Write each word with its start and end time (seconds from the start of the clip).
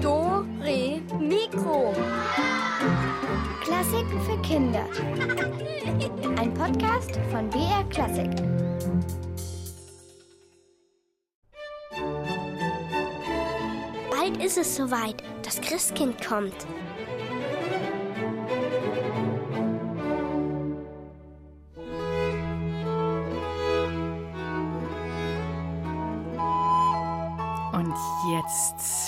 Do, 0.00 0.46
Re, 0.60 1.00
Mikro. 1.18 1.92
Klassiken 3.60 4.20
für 4.20 4.40
Kinder. 4.42 4.86
Ein 6.38 6.54
Podcast 6.54 7.18
von 7.32 7.50
BR 7.50 7.82
Klassik. 7.90 8.30
Bald 14.10 14.36
ist 14.44 14.58
es 14.58 14.76
soweit. 14.76 15.24
Das 15.42 15.60
Christkind 15.60 16.24
kommt. 16.24 16.54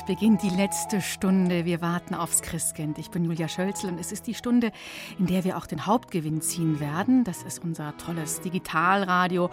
Beginnt 0.07 0.43
die 0.43 0.51
letzte 0.51 1.01
Stunde. 1.01 1.65
Wir 1.65 1.81
warten 1.81 2.15
aufs 2.15 2.43
Christkind. 2.43 2.99
Ich 2.99 3.11
bin 3.11 3.25
Julia 3.25 3.47
Schölzel 3.49 3.91
und 3.91 4.01
es 4.01 4.11
ist 4.11 4.27
die 4.27 4.35
Stunde, 4.35 4.73
in 5.19 5.27
der 5.27 5.45
wir 5.45 5.57
auch 5.57 5.67
den 5.67 5.87
Hauptgewinn 5.87 6.41
ziehen 6.41 6.81
werden. 6.81 7.25
Das 7.25 7.43
ist 7.43 7.63
unser 7.63 7.97
tolles 7.99 8.41
Digitalradio. 8.41 9.51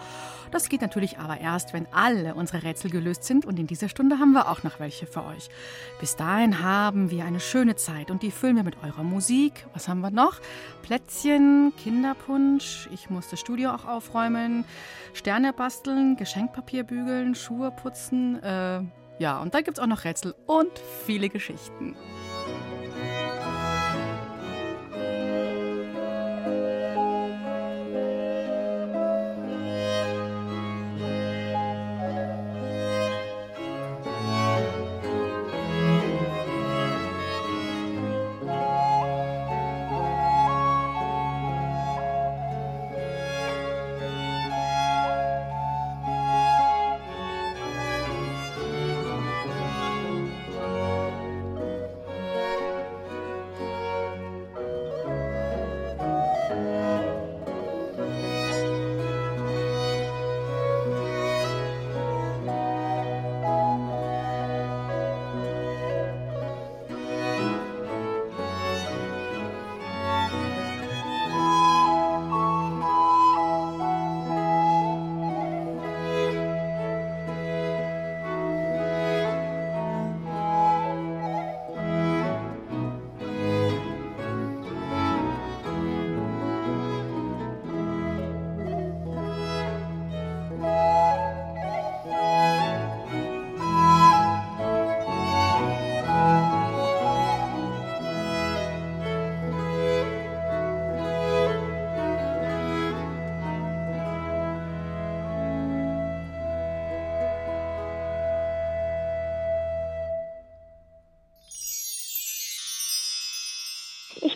Das 0.50 0.68
geht 0.68 0.80
natürlich 0.80 1.18
aber 1.18 1.38
erst, 1.40 1.72
wenn 1.72 1.86
alle 1.92 2.34
unsere 2.34 2.64
Rätsel 2.64 2.90
gelöst 2.90 3.24
sind. 3.24 3.46
Und 3.46 3.58
in 3.58 3.66
dieser 3.66 3.88
Stunde 3.88 4.18
haben 4.18 4.32
wir 4.32 4.50
auch 4.50 4.62
noch 4.62 4.80
welche 4.80 5.06
für 5.06 5.24
euch. 5.24 5.48
Bis 6.00 6.16
dahin 6.16 6.62
haben 6.62 7.10
wir 7.10 7.24
eine 7.24 7.40
schöne 7.40 7.76
Zeit 7.76 8.10
und 8.10 8.22
die 8.22 8.30
füllen 8.30 8.56
wir 8.56 8.64
mit 8.64 8.82
eurer 8.82 9.04
Musik. 9.04 9.66
Was 9.72 9.88
haben 9.88 10.00
wir 10.00 10.10
noch? 10.10 10.40
Plätzchen, 10.82 11.72
Kinderpunsch. 11.76 12.88
Ich 12.92 13.08
muss 13.08 13.28
das 13.28 13.40
Studio 13.40 13.70
auch 13.70 13.84
aufräumen. 13.84 14.64
Sterne 15.12 15.52
basteln, 15.52 16.16
Geschenkpapier 16.16 16.84
bügeln, 16.84 17.34
Schuhe 17.34 17.70
putzen. 17.70 18.42
Äh, 18.42 18.82
ja, 19.20 19.38
und 19.38 19.52
da 19.52 19.60
gibt 19.60 19.76
es 19.76 19.82
auch 19.82 19.86
noch 19.86 20.04
Rätsel 20.04 20.34
und 20.46 20.70
viele 21.04 21.28
Geschichten. 21.28 21.94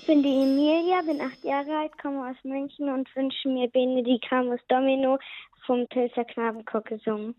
Ich 0.04 0.08
bin 0.08 0.22
die 0.22 0.42
Emilia, 0.42 1.00
bin 1.00 1.18
acht 1.18 1.42
Jahre 1.42 1.78
alt, 1.78 1.96
komme 1.96 2.28
aus 2.28 2.36
München 2.44 2.90
und 2.90 3.08
wünsche 3.16 3.48
mir 3.48 3.68
Benedicamus 3.68 4.60
Domino 4.68 5.18
vom 5.64 5.86
Pilzer 5.86 6.26
Knabenchor 6.26 6.82
gesungen. 6.82 7.34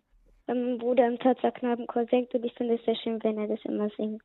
Weil 0.48 0.56
mein 0.56 0.78
Bruder 0.80 1.06
im 1.06 1.20
Pilzer 1.20 1.52
Knabenchor 1.52 2.08
singt 2.10 2.34
und 2.34 2.44
ich 2.44 2.56
finde 2.56 2.74
es 2.74 2.86
sehr 2.86 2.96
schön, 2.96 3.24
wenn 3.24 3.38
er 3.38 3.50
das 3.50 3.64
immer 3.66 3.88
singt. 3.96 4.24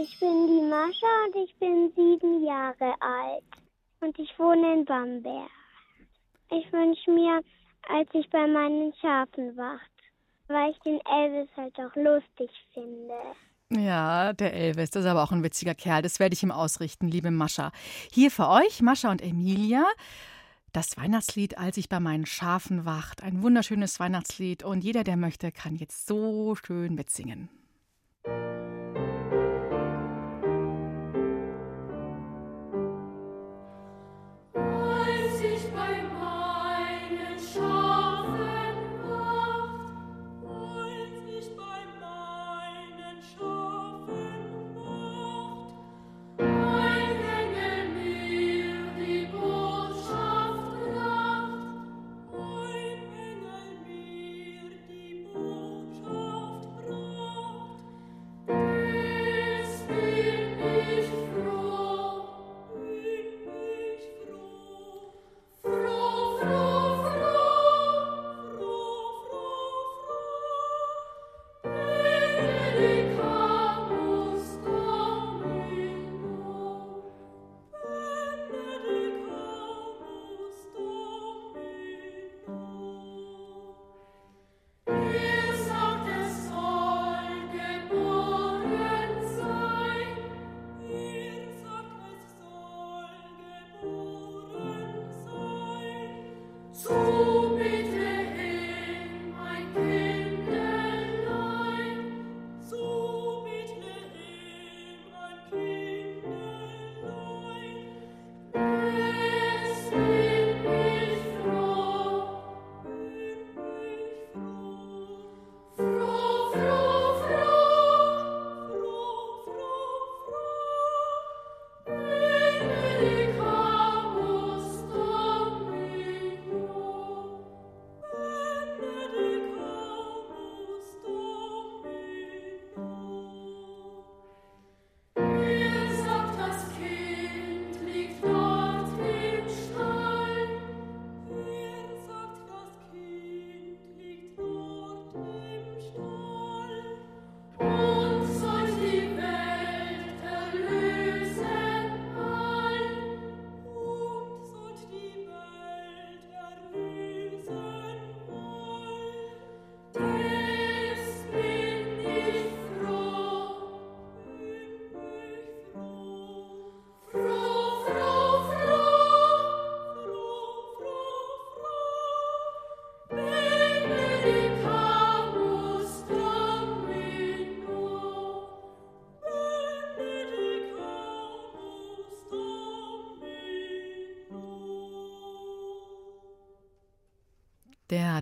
Ich 0.00 0.20
bin 0.20 0.46
die 0.46 0.68
Mascha 0.70 1.24
und 1.26 1.34
ich 1.34 1.52
bin 1.56 1.92
sieben 1.96 2.44
Jahre 2.44 2.94
alt 3.00 3.42
und 4.02 4.16
ich 4.20 4.38
wohne 4.38 4.72
in 4.72 4.84
Bamberg. 4.84 5.50
Ich 6.52 6.72
wünsche 6.72 7.10
mir, 7.10 7.40
als 7.88 8.08
ich 8.12 8.30
bei 8.30 8.46
meinen 8.46 8.94
Schafen 9.00 9.56
wacht, 9.56 9.90
weil 10.46 10.70
ich 10.70 10.78
den 10.78 11.00
Elvis 11.06 11.48
halt 11.56 11.76
auch 11.80 11.96
lustig 11.96 12.50
finde. 12.72 13.14
Ja, 13.70 14.32
der 14.32 14.52
Elvis, 14.52 14.90
das 14.90 15.04
ist 15.04 15.10
aber 15.10 15.24
auch 15.24 15.32
ein 15.32 15.42
witziger 15.42 15.74
Kerl. 15.74 16.02
Das 16.02 16.20
werde 16.20 16.34
ich 16.34 16.42
ihm 16.42 16.52
ausrichten, 16.52 17.08
liebe 17.08 17.32
Mascha. 17.32 17.72
Hier 18.12 18.30
für 18.30 18.48
euch, 18.48 18.80
Mascha 18.80 19.10
und 19.10 19.20
Emilia, 19.20 19.84
das 20.72 20.96
Weihnachtslied, 20.96 21.58
als 21.58 21.76
ich 21.76 21.88
bei 21.88 21.98
meinen 21.98 22.26
Schafen 22.26 22.84
wacht. 22.84 23.24
Ein 23.24 23.42
wunderschönes 23.42 23.98
Weihnachtslied 23.98 24.62
und 24.62 24.84
jeder, 24.84 25.02
der 25.02 25.16
möchte, 25.16 25.50
kann 25.50 25.74
jetzt 25.74 26.06
so 26.06 26.54
schön 26.54 26.94
mitsingen. 26.94 27.48
Als 28.24 28.55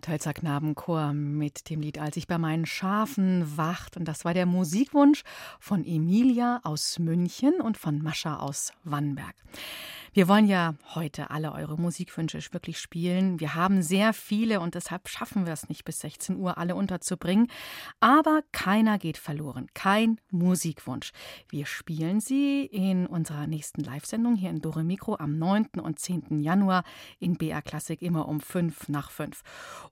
Tölzer 0.05 0.35
Knabenchor 0.35 1.15
mit 1.15 1.71
dem 1.71 1.81
Lied 1.81 1.99
Als 1.99 2.19
ich 2.19 2.27
bei 2.27 2.37
meinen 2.37 2.67
Schafen 2.67 3.57
wacht. 3.57 3.97
Und 3.97 4.05
das 4.05 4.27
war 4.27 4.35
der 4.35 4.45
Musikwunsch 4.45 5.23
von 5.59 5.83
Emilia 5.83 6.61
aus 6.63 6.99
München 6.99 7.55
und 7.63 7.79
von 7.79 8.03
Mascha 8.03 8.39
aus 8.39 8.75
Wannberg. 8.85 9.35
Wir 10.15 10.29
wollen 10.29 10.47
ja 10.47 10.77
heute 10.95 11.31
alle 11.31 11.53
eure 11.53 11.77
Musikwünsche 11.77 12.39
wirklich 12.53 12.79
spielen. 12.79 13.41
Wir 13.41 13.57
haben 13.57 13.83
sehr 13.83 14.13
viele 14.13 14.61
und 14.61 14.77
deshalb 14.77 15.09
schaffen 15.09 15.45
wir 15.45 15.53
es 15.53 15.69
nicht 15.69 15.85
bis 15.85 15.99
16 15.99 16.37
Uhr 16.37 16.57
alle 16.57 16.77
unterzubringen. 16.77 17.49
Aber 17.99 18.43
keiner 18.53 18.99
geht 18.99 19.19
verloren. 19.19 19.67
Kein 19.75 20.21
Musikwunsch. 20.31 21.11
Wir 21.49 21.67
spielen 21.67 22.21
sie 22.21 22.65
in 22.65 23.09
unserer 23.09 23.49
nächsten 23.49 23.83
Live-Sendung 23.83 24.37
hier 24.37 24.51
in 24.51 24.61
Dore 24.61 24.85
Mikro 24.85 25.17
am 25.17 25.37
9. 25.37 25.81
und 25.83 25.99
10. 25.99 26.39
Januar 26.39 26.85
in 27.19 27.37
BR 27.37 27.61
Klassik 27.61 28.01
immer 28.01 28.29
um 28.29 28.39
5 28.39 28.89
nach 28.91 29.11
5. 29.11 29.43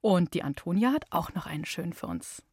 Und 0.02 0.34
die 0.34 0.44
Antonia 0.44 0.92
hat 0.92 1.04
auch 1.10 1.34
noch 1.34 1.46
einen 1.46 1.64
schönen 1.64 1.94
für 1.94 2.06
uns. 2.06 2.44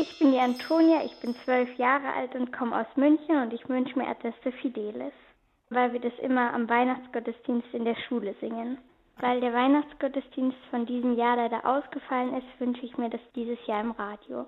Ich 0.00 0.18
bin 0.18 0.32
die 0.32 0.38
Antonia, 0.38 1.04
ich 1.04 1.14
bin 1.20 1.34
zwölf 1.44 1.76
Jahre 1.76 2.14
alt 2.14 2.34
und 2.34 2.54
komme 2.54 2.74
aus 2.74 2.86
München 2.96 3.36
und 3.36 3.52
ich 3.52 3.68
wünsche 3.68 3.98
mir 3.98 4.06
Adeste 4.06 4.50
Fidelis, 4.50 5.12
weil 5.68 5.92
wir 5.92 6.00
das 6.00 6.18
immer 6.22 6.54
am 6.54 6.70
Weihnachtsgottesdienst 6.70 7.68
in 7.74 7.84
der 7.84 7.96
Schule 8.08 8.34
singen. 8.40 8.78
Weil 9.18 9.42
der 9.42 9.52
Weihnachtsgottesdienst 9.52 10.56
von 10.70 10.86
diesem 10.86 11.18
Jahr 11.18 11.36
leider 11.36 11.66
ausgefallen 11.66 12.34
ist, 12.34 12.46
wünsche 12.58 12.86
ich 12.86 12.96
mir 12.96 13.10
das 13.10 13.20
dieses 13.34 13.58
Jahr 13.66 13.82
im 13.82 13.90
Radio. 13.90 14.46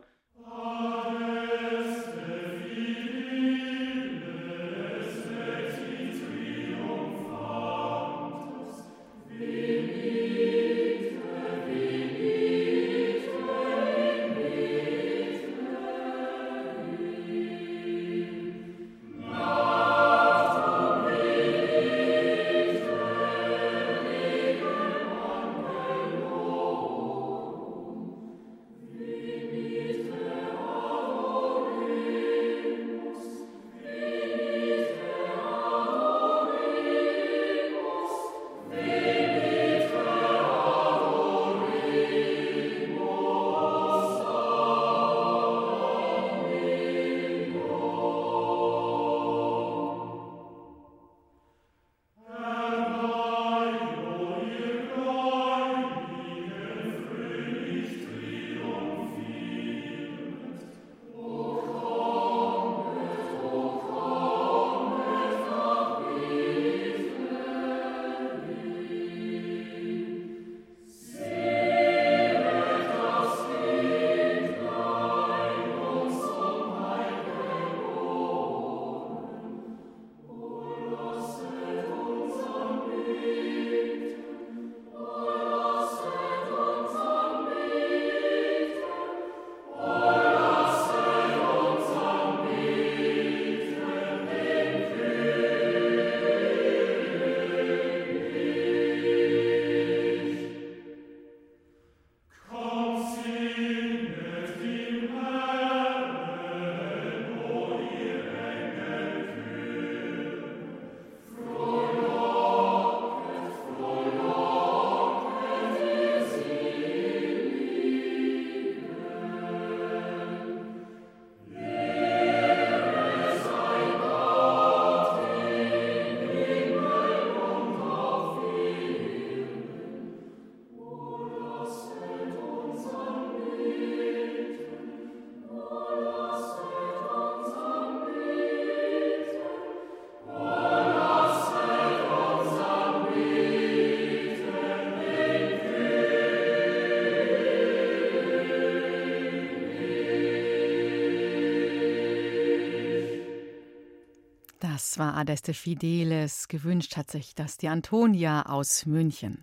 Das 154.92 154.98
war 154.98 155.14
Adeste 155.14 155.54
Fideles. 155.54 156.48
Gewünscht 156.48 156.98
hat 156.98 157.10
sich 157.10 157.34
das 157.34 157.56
die 157.56 157.68
Antonia 157.68 158.42
aus 158.42 158.84
München. 158.84 159.42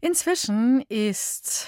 Inzwischen 0.00 0.82
ist 0.82 1.66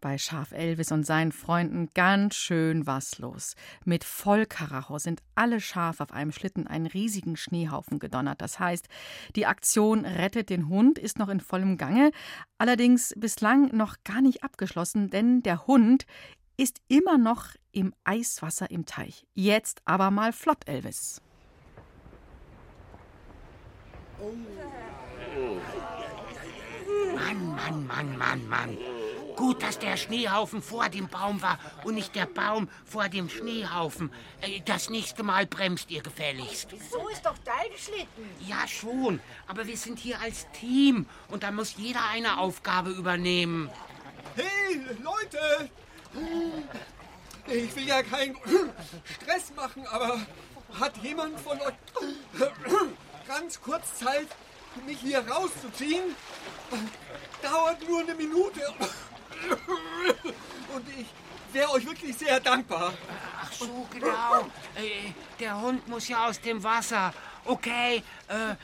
bei 0.00 0.16
Schaf 0.16 0.52
Elvis 0.52 0.92
und 0.92 1.04
seinen 1.04 1.30
Freunden 1.30 1.90
ganz 1.92 2.34
schön 2.34 2.86
was 2.86 3.18
los. 3.18 3.54
Mit 3.84 4.02
Vollkaracho 4.02 4.98
sind 4.98 5.20
alle 5.34 5.60
Schafe 5.60 6.04
auf 6.04 6.10
einem 6.10 6.32
Schlitten 6.32 6.66
einen 6.66 6.86
riesigen 6.86 7.36
Schneehaufen 7.36 7.98
gedonnert. 7.98 8.40
Das 8.40 8.58
heißt, 8.58 8.88
die 9.34 9.44
Aktion 9.44 10.06
Rettet 10.06 10.48
den 10.48 10.70
Hund 10.70 10.98
ist 10.98 11.18
noch 11.18 11.28
in 11.28 11.40
vollem 11.40 11.76
Gange, 11.76 12.12
allerdings 12.56 13.12
bislang 13.18 13.76
noch 13.76 13.96
gar 14.04 14.22
nicht 14.22 14.42
abgeschlossen, 14.42 15.10
denn 15.10 15.42
der 15.42 15.66
Hund 15.66 16.06
ist 16.56 16.80
immer 16.88 17.18
noch 17.18 17.48
im 17.72 17.92
Eiswasser 18.04 18.70
im 18.70 18.86
Teich. 18.86 19.26
Jetzt 19.34 19.82
aber 19.84 20.10
mal 20.10 20.32
flott, 20.32 20.66
Elvis. 20.66 21.20
Mann, 27.14 27.54
Mann, 27.54 27.86
Mann, 27.86 28.18
Mann, 28.18 28.48
Mann. 28.48 28.78
Gut, 29.36 29.62
dass 29.62 29.78
der 29.78 29.98
Schneehaufen 29.98 30.62
vor 30.62 30.88
dem 30.88 31.08
Baum 31.08 31.42
war 31.42 31.58
und 31.84 31.94
nicht 31.94 32.14
der 32.14 32.24
Baum 32.24 32.68
vor 32.86 33.08
dem 33.10 33.28
Schneehaufen. 33.28 34.10
Äh, 34.40 34.60
Das 34.64 34.88
nächste 34.88 35.22
Mal 35.22 35.46
bremst 35.46 35.90
ihr 35.90 36.02
gefälligst. 36.02 36.68
So 36.90 37.06
ist 37.08 37.26
doch 37.26 37.34
dein 37.44 37.76
Schlitten. 37.76 38.30
Ja, 38.46 38.66
schon. 38.66 39.20
Aber 39.46 39.66
wir 39.66 39.76
sind 39.76 39.98
hier 39.98 40.20
als 40.20 40.46
Team 40.52 41.06
und 41.28 41.42
da 41.42 41.50
muss 41.50 41.76
jeder 41.76 42.00
eine 42.08 42.38
Aufgabe 42.38 42.90
übernehmen. 42.90 43.70
Hey, 44.36 44.80
Leute! 45.02 45.70
Ich 47.46 47.76
will 47.76 47.86
ja 47.86 48.02
keinen 48.02 48.36
Stress 49.04 49.52
machen, 49.54 49.86
aber 49.86 50.18
hat 50.80 50.96
jemand 51.02 51.38
von 51.40 51.60
euch 51.60 51.74
ganz 53.26 53.60
kurz 53.60 53.98
Zeit, 53.98 54.28
mich 54.84 54.98
hier 54.98 55.26
rauszuziehen? 55.26 56.14
Dauert 57.42 57.88
nur 57.88 58.00
eine 58.00 58.14
Minute. 58.14 58.60
Und 60.74 60.88
ich 60.98 61.06
wäre 61.52 61.70
euch 61.70 61.86
wirklich 61.86 62.16
sehr 62.16 62.40
dankbar. 62.40 62.92
Ach 63.42 63.52
so, 63.52 63.86
genau. 63.92 64.40
Äh, 64.74 65.12
Der 65.40 65.60
Hund 65.60 65.86
muss 65.88 66.08
ja 66.08 66.26
aus 66.26 66.40
dem 66.40 66.62
Wasser 66.62 67.12
Okay, 67.48 68.02
äh, 68.28 68.32
äh, 68.32 68.56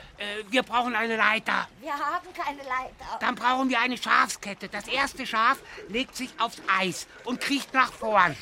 wir 0.50 0.64
brauchen 0.64 0.94
eine 0.96 1.16
Leiter. 1.16 1.68
Wir 1.80 1.92
haben 1.92 2.26
keine 2.34 2.58
Leiter. 2.58 3.18
Dann 3.20 3.36
brauchen 3.36 3.68
wir 3.68 3.78
eine 3.78 3.96
Schafskette. 3.96 4.68
Das 4.68 4.88
erste 4.88 5.24
Schaf 5.24 5.58
legt 5.88 6.16
sich 6.16 6.30
aufs 6.38 6.56
Eis 6.66 7.06
und 7.24 7.40
kriecht 7.40 7.72
nach 7.74 7.92
vorn. 7.92 8.36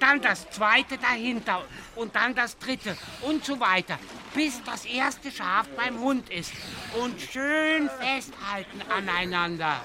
Dann 0.00 0.20
das 0.20 0.48
zweite 0.50 0.96
dahinter 0.98 1.64
und 1.96 2.14
dann 2.14 2.34
das 2.34 2.56
dritte 2.58 2.96
und 3.22 3.44
so 3.44 3.58
weiter, 3.58 3.98
bis 4.34 4.62
das 4.64 4.84
erste 4.84 5.30
Schaf 5.30 5.66
beim 5.76 5.98
Hund 5.98 6.30
ist. 6.30 6.52
Und 7.00 7.20
schön 7.20 7.90
festhalten 7.90 8.82
aneinander. 8.90 9.80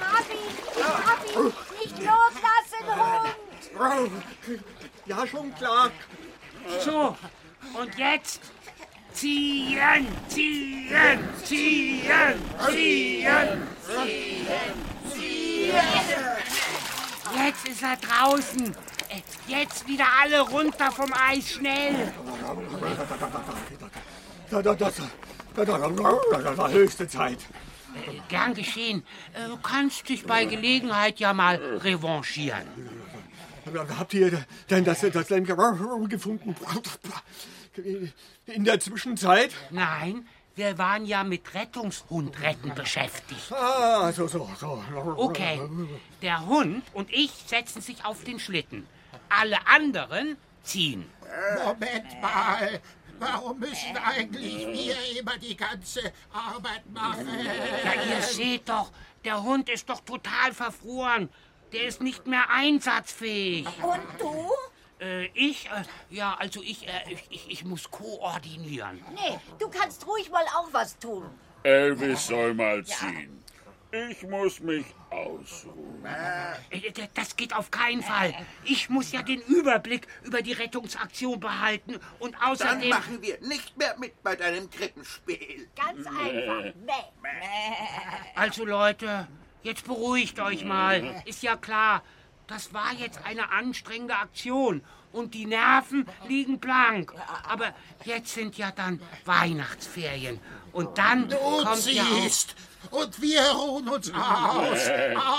Papi, 0.00 0.38
Papi, 0.80 1.54
nicht 1.82 1.98
loslassen, 1.98 2.86
Hund. 3.78 4.12
Ja, 5.06 5.26
schon 5.26 5.54
klar. 5.54 5.90
So, 6.84 7.16
und 7.74 7.98
jetzt 7.98 8.40
ziehen, 9.12 10.06
ziehen, 10.28 11.18
ziehen, 11.44 12.40
ziehen, 12.66 13.68
ziehen. 15.12 16.37
Jetzt 17.36 17.68
ist 17.68 17.82
er 17.82 17.96
draußen. 17.96 18.74
Äh, 19.08 19.20
Jetzt 19.46 19.86
wieder 19.88 20.06
alle 20.22 20.40
runter 20.40 20.90
vom 20.92 21.12
Eis, 21.12 21.52
schnell. 21.52 22.12
Da, 24.50 24.62
da, 24.62 24.74
das, 24.74 24.94
da, 25.54 25.64
da, 25.64 25.78
da, 25.78 25.88
da, 26.42 26.54
da, 26.54 26.68
höchste 26.68 27.08
Zeit. 27.08 27.38
Äh, 27.94 28.20
Gern 28.28 28.54
geschehen. 28.54 29.02
Äh, 29.34 29.48
Du 29.48 29.56
kannst 29.58 30.08
dich 30.08 30.24
bei 30.24 30.44
Gelegenheit 30.44 31.20
ja 31.20 31.32
mal 31.32 31.56
revanchieren. 31.56 32.66
Habt 33.98 34.14
ihr 34.14 34.44
denn 34.70 34.84
das, 34.84 35.00
das 35.00 35.28
Lämmchen 35.28 36.08
gefunden? 36.08 36.54
In 38.46 38.64
der 38.64 38.80
Zwischenzeit? 38.80 39.50
Nein, 39.70 40.26
wir 40.58 40.76
waren 40.76 41.06
ja 41.06 41.24
mit 41.24 41.54
Rettungshundretten 41.54 42.74
beschäftigt. 42.74 43.52
Ah, 43.52 44.12
so, 44.12 44.26
so, 44.26 44.48
so. 44.58 44.82
Okay, 45.16 45.60
der 46.20 46.44
Hund 46.46 46.82
und 46.92 47.10
ich 47.12 47.30
setzen 47.46 47.80
sich 47.80 48.04
auf 48.04 48.24
den 48.24 48.38
Schlitten. 48.38 48.86
Alle 49.28 49.66
anderen 49.66 50.36
ziehen. 50.62 51.08
Moment 51.64 52.20
mal. 52.20 52.80
Warum 53.20 53.58
müssen 53.58 53.96
eigentlich 53.96 54.66
wir 54.66 55.18
immer 55.18 55.38
die 55.38 55.56
ganze 55.56 56.12
Arbeit 56.32 56.88
machen? 56.92 57.26
Ja, 57.84 58.16
ihr 58.16 58.22
seht 58.22 58.68
doch, 58.68 58.92
der 59.24 59.42
Hund 59.42 59.68
ist 59.68 59.88
doch 59.88 60.00
total 60.00 60.52
verfroren. 60.52 61.28
Der 61.72 61.84
ist 61.84 62.00
nicht 62.00 62.26
mehr 62.26 62.48
einsatzfähig. 62.50 63.66
Und 63.82 64.00
du? 64.18 64.50
Äh, 65.00 65.26
ich, 65.34 65.66
äh, 65.66 65.82
ja, 66.10 66.34
also 66.38 66.62
ich, 66.62 66.86
äh, 66.86 66.90
ich, 67.10 67.24
ich, 67.30 67.50
ich 67.50 67.64
muss 67.64 67.90
koordinieren. 67.90 69.00
Nee, 69.14 69.38
du 69.58 69.68
kannst 69.68 70.06
ruhig 70.06 70.30
mal 70.30 70.44
auch 70.56 70.68
was 70.72 70.98
tun. 70.98 71.24
Elvis 71.62 72.26
soll 72.26 72.54
mal 72.54 72.84
ziehen. 72.84 73.42
Ich 73.90 74.22
muss 74.22 74.60
mich 74.60 74.84
ausruhen. 75.08 76.04
Äh, 76.04 76.92
Das 77.14 77.34
geht 77.36 77.54
auf 77.54 77.70
keinen 77.70 78.02
Fall. 78.02 78.34
Ich 78.64 78.90
muss 78.90 79.12
ja 79.12 79.22
den 79.22 79.40
Überblick 79.40 80.06
über 80.24 80.42
die 80.42 80.52
Rettungsaktion 80.52 81.40
behalten 81.40 81.98
und 82.18 82.34
Dann 82.34 82.42
außerdem... 82.42 82.90
machen 82.90 83.22
wir 83.22 83.40
nicht 83.40 83.78
mehr 83.78 83.96
mit 83.98 84.22
bei 84.22 84.36
deinem 84.36 84.68
Krippenspiel. 84.68 85.68
Ganz 85.74 86.06
einfach. 86.06 86.74
Also 88.34 88.66
Leute, 88.66 89.26
jetzt 89.62 89.86
beruhigt 89.86 90.38
euch 90.40 90.64
mal. 90.64 91.22
Ist 91.24 91.42
ja 91.42 91.56
klar, 91.56 92.02
das 92.48 92.74
war 92.74 92.92
jetzt 92.94 93.20
eine 93.24 93.52
anstrengende 93.52 94.16
Aktion 94.16 94.82
und 95.12 95.34
die 95.34 95.46
Nerven 95.46 96.06
liegen 96.26 96.58
blank. 96.58 97.14
Aber 97.48 97.74
jetzt 98.04 98.34
sind 98.34 98.58
ja 98.58 98.72
dann 98.72 99.00
Weihnachtsferien 99.24 100.40
und 100.72 100.98
dann 100.98 101.28
Du 101.28 101.36
kommt 101.36 101.86
ja 101.86 102.02
auch... 102.02 102.22
ziehst 102.22 102.56
und 102.90 103.20
wir 103.20 103.42
ruhen 103.42 103.88
uns 103.88 104.12
aus. 104.12 104.90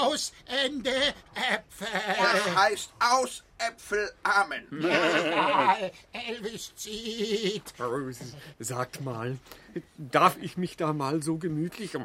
Aus, 0.02 0.34
Ende, 0.66 0.94
Äpfel. 1.34 1.88
Das 2.18 2.56
heißt 2.56 2.94
aus 3.00 3.44
Äpfel 3.60 4.10
Amen. 4.24 4.64
Elvis 6.14 6.74
zieht. 6.76 7.74
Sagt 8.60 9.02
mal, 9.02 9.38
darf 9.98 10.38
ich 10.42 10.58
mich 10.58 10.78
da 10.78 10.94
mal 10.94 11.22
so 11.22 11.38
gemütlich 11.38 11.96
äh, 11.96 12.00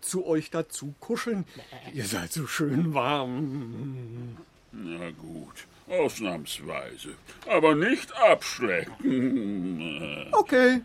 zu 0.00 0.26
euch 0.26 0.50
dazu 0.50 0.94
kuscheln? 1.00 1.44
Ihr 1.92 2.06
seid 2.06 2.32
so 2.32 2.46
schön 2.46 2.94
warm. 2.94 4.36
Na 4.72 5.10
gut, 5.10 5.66
ausnahmsweise. 5.88 7.14
Aber 7.46 7.74
nicht 7.74 8.14
abschlecken. 8.16 10.28
Okay. 10.32 10.80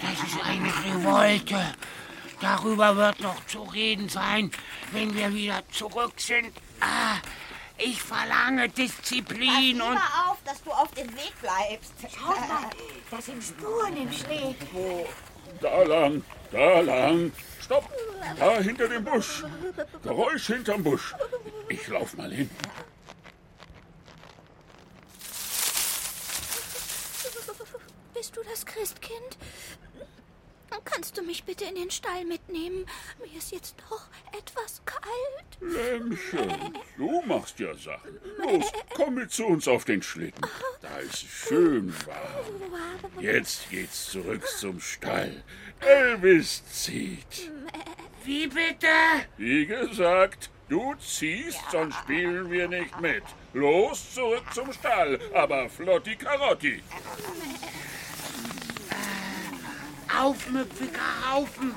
Das 0.00 0.22
ist 0.22 0.38
Revolte. 1.08 1.74
Darüber 2.40 2.96
wird 2.96 3.20
noch 3.20 3.46
zu 3.46 3.62
reden 3.62 4.08
sein, 4.08 4.50
wenn 4.92 5.14
wir 5.14 5.34
wieder 5.34 5.62
zurück 5.70 6.12
sind. 6.18 6.52
Ah, 6.80 7.16
ich 7.76 8.00
verlange 8.00 8.68
Disziplin 8.68 9.78
Pass 9.78 9.88
und... 9.88 9.92
immer 9.92 10.30
auf, 10.30 10.38
dass 10.44 10.62
du 10.62 10.70
auf 10.70 10.90
dem 10.92 11.08
Weg 11.14 11.32
bleibst. 11.40 11.92
Schau 12.16 12.28
mal, 12.28 12.70
da 13.10 13.20
sind 13.20 13.42
Spuren 13.42 13.96
im 13.96 14.12
Schnee. 14.12 14.54
Da 15.60 15.82
lang, 15.82 16.22
da 16.52 16.80
lang. 16.80 17.32
Stopp! 17.60 17.90
Da 18.38 18.58
hinter 18.60 18.88
dem 18.88 19.04
Busch. 19.04 19.42
Geräusch 20.02 20.46
hinterm 20.46 20.82
Busch. 20.84 21.14
Ich 21.68 21.88
lauf 21.88 22.16
mal 22.16 22.32
hin. 22.32 22.50
Bist 28.14 28.36
du 28.36 28.40
das 28.42 28.66
Christkind? 28.66 29.38
Kannst 30.98 31.16
du 31.16 31.22
mich 31.22 31.44
bitte 31.44 31.64
in 31.64 31.76
den 31.76 31.90
Stall 31.92 32.24
mitnehmen? 32.24 32.84
Mir 33.20 33.38
ist 33.38 33.52
jetzt 33.52 33.76
doch 33.88 34.08
etwas 34.36 34.82
kalt. 34.84 35.58
Lämmchen, 35.60 36.76
du 36.96 37.22
machst 37.22 37.60
ja 37.60 37.72
Sachen. 37.76 38.18
Los, 38.36 38.72
komm 38.94 39.14
mit 39.14 39.30
zu 39.30 39.46
uns 39.46 39.68
auf 39.68 39.84
den 39.84 40.02
Schlitten. 40.02 40.42
Da 40.82 40.98
ist 40.98 41.22
es 41.22 41.30
schön 41.30 41.94
warm. 42.04 43.20
Jetzt 43.20 43.70
geht's 43.70 44.10
zurück 44.10 44.44
zum 44.58 44.80
Stall. 44.80 45.44
Elvis 45.80 46.64
zieht. 46.68 47.52
Wie 48.24 48.48
bitte? 48.48 48.88
Wie 49.36 49.66
gesagt, 49.66 50.50
du 50.68 50.96
ziehst, 50.96 51.60
sonst 51.70 51.96
spielen 51.98 52.50
wir 52.50 52.66
nicht 52.66 53.00
mit. 53.00 53.22
Los, 53.52 54.14
zurück 54.14 54.44
zum 54.52 54.72
Stall, 54.72 55.20
aber 55.32 55.68
flotti 55.70 56.16
Karotti. 56.16 56.82
Aufmüpfiger 60.16 61.30
Haufen. 61.30 61.74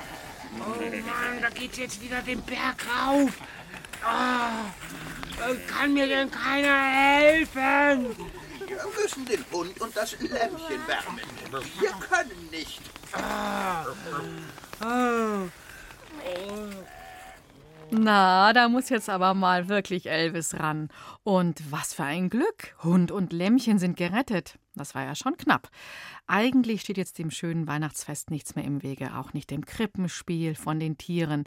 Oh 0.59 0.79
Mann, 0.79 1.41
da 1.41 1.49
geht's 1.49 1.77
jetzt 1.77 2.01
wieder 2.01 2.21
den 2.21 2.41
Berg 2.41 2.85
rauf. 2.87 3.31
Äh, 4.03 5.55
kann 5.67 5.93
mir 5.93 6.07
denn 6.07 6.29
keiner 6.29 6.81
helfen? 6.83 8.15
Wir 8.67 8.79
müssen 9.01 9.25
den 9.25 9.45
Hund 9.51 9.79
und 9.81 9.95
das 9.95 10.19
Lämmchen 10.19 10.87
wärmen. 10.87 11.21
Wir 11.79 11.91
können 11.91 12.49
nicht. 12.51 12.81
Ah. 13.13 13.85
Na, 17.93 18.53
da 18.53 18.69
muss 18.69 18.87
jetzt 18.87 19.09
aber 19.09 19.33
mal 19.33 19.67
wirklich 19.67 20.09
Elvis 20.09 20.53
ran. 20.53 20.87
Und 21.23 21.61
was 21.71 21.93
für 21.93 22.05
ein 22.05 22.29
Glück. 22.29 22.73
Hund 22.83 23.11
und 23.11 23.33
Lämmchen 23.33 23.79
sind 23.79 23.97
gerettet. 23.97 24.57
Das 24.75 24.95
war 24.95 25.03
ja 25.03 25.13
schon 25.13 25.35
knapp. 25.35 25.69
Eigentlich 26.25 26.81
steht 26.81 26.97
jetzt 26.97 27.19
dem 27.19 27.31
schönen 27.31 27.67
Weihnachtsfest 27.67 28.31
nichts 28.31 28.55
mehr 28.55 28.63
im 28.63 28.81
Wege, 28.81 29.17
auch 29.17 29.33
nicht 29.33 29.51
dem 29.51 29.65
Krippenspiel 29.65 30.55
von 30.55 30.79
den 30.79 30.97
Tieren, 30.97 31.43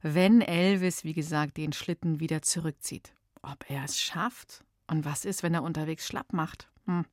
wenn 0.00 0.40
Elvis, 0.40 1.02
wie 1.02 1.14
gesagt, 1.14 1.56
den 1.56 1.72
Schlitten 1.72 2.20
wieder 2.20 2.42
zurückzieht. 2.42 3.12
Ob 3.42 3.68
er 3.68 3.82
es 3.82 4.00
schafft? 4.00 4.62
Und 4.86 5.04
was 5.04 5.24
ist, 5.24 5.42
wenn 5.42 5.54
er 5.54 5.64
unterwegs 5.64 6.06
schlapp 6.06 6.32
macht? 6.32 6.70
Hm. 6.86 7.06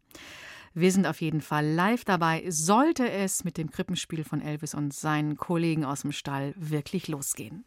Wir 0.75 0.92
sind 0.92 1.08
auf 1.08 1.22
jeden 1.22 1.42
Fall 1.42 1.65
live 1.65 2.06
dabei, 2.06 2.44
sollte 2.50 3.10
es 3.10 3.44
mit 3.44 3.58
dem 3.58 3.72
Krippenspiel 3.72 4.24
von 4.24 4.42
Elvis 4.42 4.75
und 4.75 4.94
seinen 4.94 5.38
Kollegen 5.38 5.86
aus 5.86 6.01
dem 6.01 6.12
Stall 6.12 6.54
wirklich 6.56 7.08
losgehen. 7.08 7.65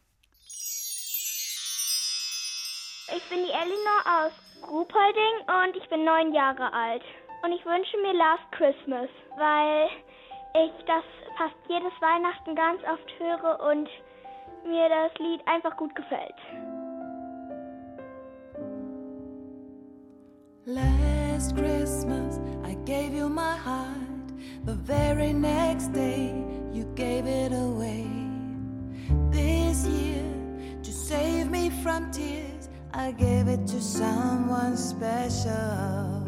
Elinor 3.61 4.03
aus 4.07 4.33
Rupolding 4.71 5.37
und 5.49 5.77
ich 5.77 5.89
bin 5.89 6.05
neun 6.05 6.33
Jahre 6.33 6.73
alt. 6.73 7.03
Und 7.43 7.51
ich 7.51 7.65
wünsche 7.67 7.97
mir 7.99 8.13
Last 8.13 8.45
Christmas, 8.53 9.09
weil 9.37 9.89
ich 10.65 10.85
das 10.87 11.03
fast 11.37 11.57
jedes 11.69 11.93
Weihnachten 12.01 12.55
ganz 12.55 12.81
oft 12.85 13.19
höre 13.19 13.59
und 13.69 13.89
mir 14.65 14.89
das 14.89 15.13
Lied 15.19 15.41
einfach 15.47 15.77
gut 15.77 15.93
gefällt. 15.97 16.37
Last 20.65 21.57
Christmas 21.57 22.39
I 22.65 22.77
gave 22.85 23.13
you 23.13 23.29
my 23.29 23.57
heart, 23.57 24.31
the 24.67 24.75
very 24.75 25.33
next 25.33 25.93
day 25.93 26.33
you 26.73 26.85
gave 26.95 27.27
it 27.27 27.53
away. 27.53 28.07
This 29.33 29.85
year 29.87 30.23
to 30.83 30.93
save 30.93 31.51
me 31.51 31.71
from 31.83 32.11
tears. 32.13 32.58
I 32.93 33.13
gave 33.13 33.49
it 33.49 33.67
to 33.69 33.81
someone 33.81 34.77
special. 34.77 36.25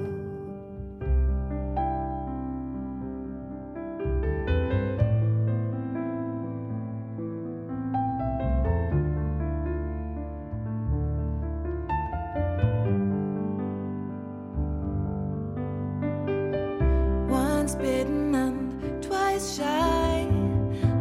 Once 17.28 17.74
bitten 17.74 18.34
and 18.34 19.02
twice 19.02 19.56
shy. 19.56 20.28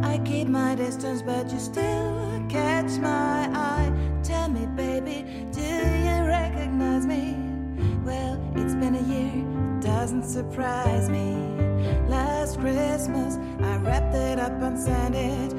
I 0.02 0.18
keep 0.24 0.48
my 0.48 0.74
distance, 0.74 1.22
but 1.22 1.50
you 1.52 1.58
still 1.58 1.89
it 10.30 10.42
doesn't 10.42 10.52
surprise 10.52 11.08
me. 11.08 11.34
Last 12.08 12.58
Christmas, 12.60 13.38
I 13.60 13.76
wrapped 13.78 14.14
it 14.14 14.38
up 14.38 14.52
and 14.62 14.78
sent 14.78 15.14
it 15.14 15.49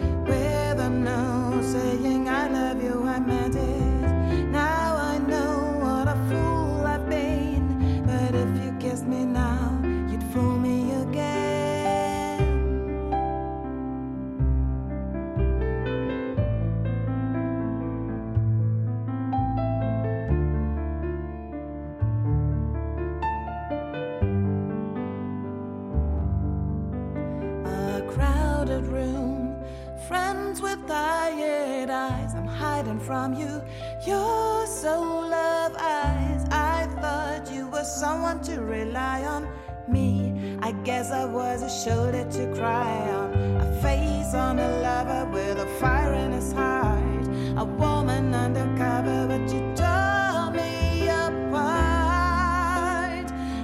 hiding 32.81 32.99
from 32.99 33.33
you, 33.33 33.61
your 34.07 34.65
soul 34.65 35.31
of 35.31 35.75
eyes. 35.77 36.45
I 36.49 36.87
thought 36.99 37.51
you 37.53 37.67
were 37.67 37.83
someone 37.83 38.41
to 38.43 38.61
rely 38.61 39.23
on. 39.23 39.47
Me, 39.87 40.57
I 40.61 40.71
guess 40.83 41.11
I 41.11 41.25
was 41.25 41.61
a 41.61 41.69
shoulder 41.69 42.23
to 42.23 42.53
cry 42.55 43.09
on, 43.09 43.33
a 43.61 43.81
face 43.81 44.33
on 44.33 44.57
a 44.57 44.81
lover 44.81 45.25
with 45.31 45.59
a 45.59 45.67
fire 45.79 46.13
in 46.13 46.31
his 46.31 46.53
heart, 46.53 47.27
a 47.57 47.65
woman 47.65 48.33
undercover, 48.33 49.27
but 49.27 49.41
you 49.53 49.61
tore 49.75 50.51
me 50.51 51.07
apart. 51.07 51.61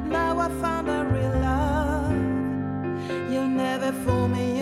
Now 0.06 0.38
I 0.40 0.50
found 0.62 0.90
a 0.90 1.06
real 1.06 1.40
love. 1.50 3.32
You'll 3.32 3.48
never 3.48 3.92
fool 4.04 4.28
me 4.28 4.57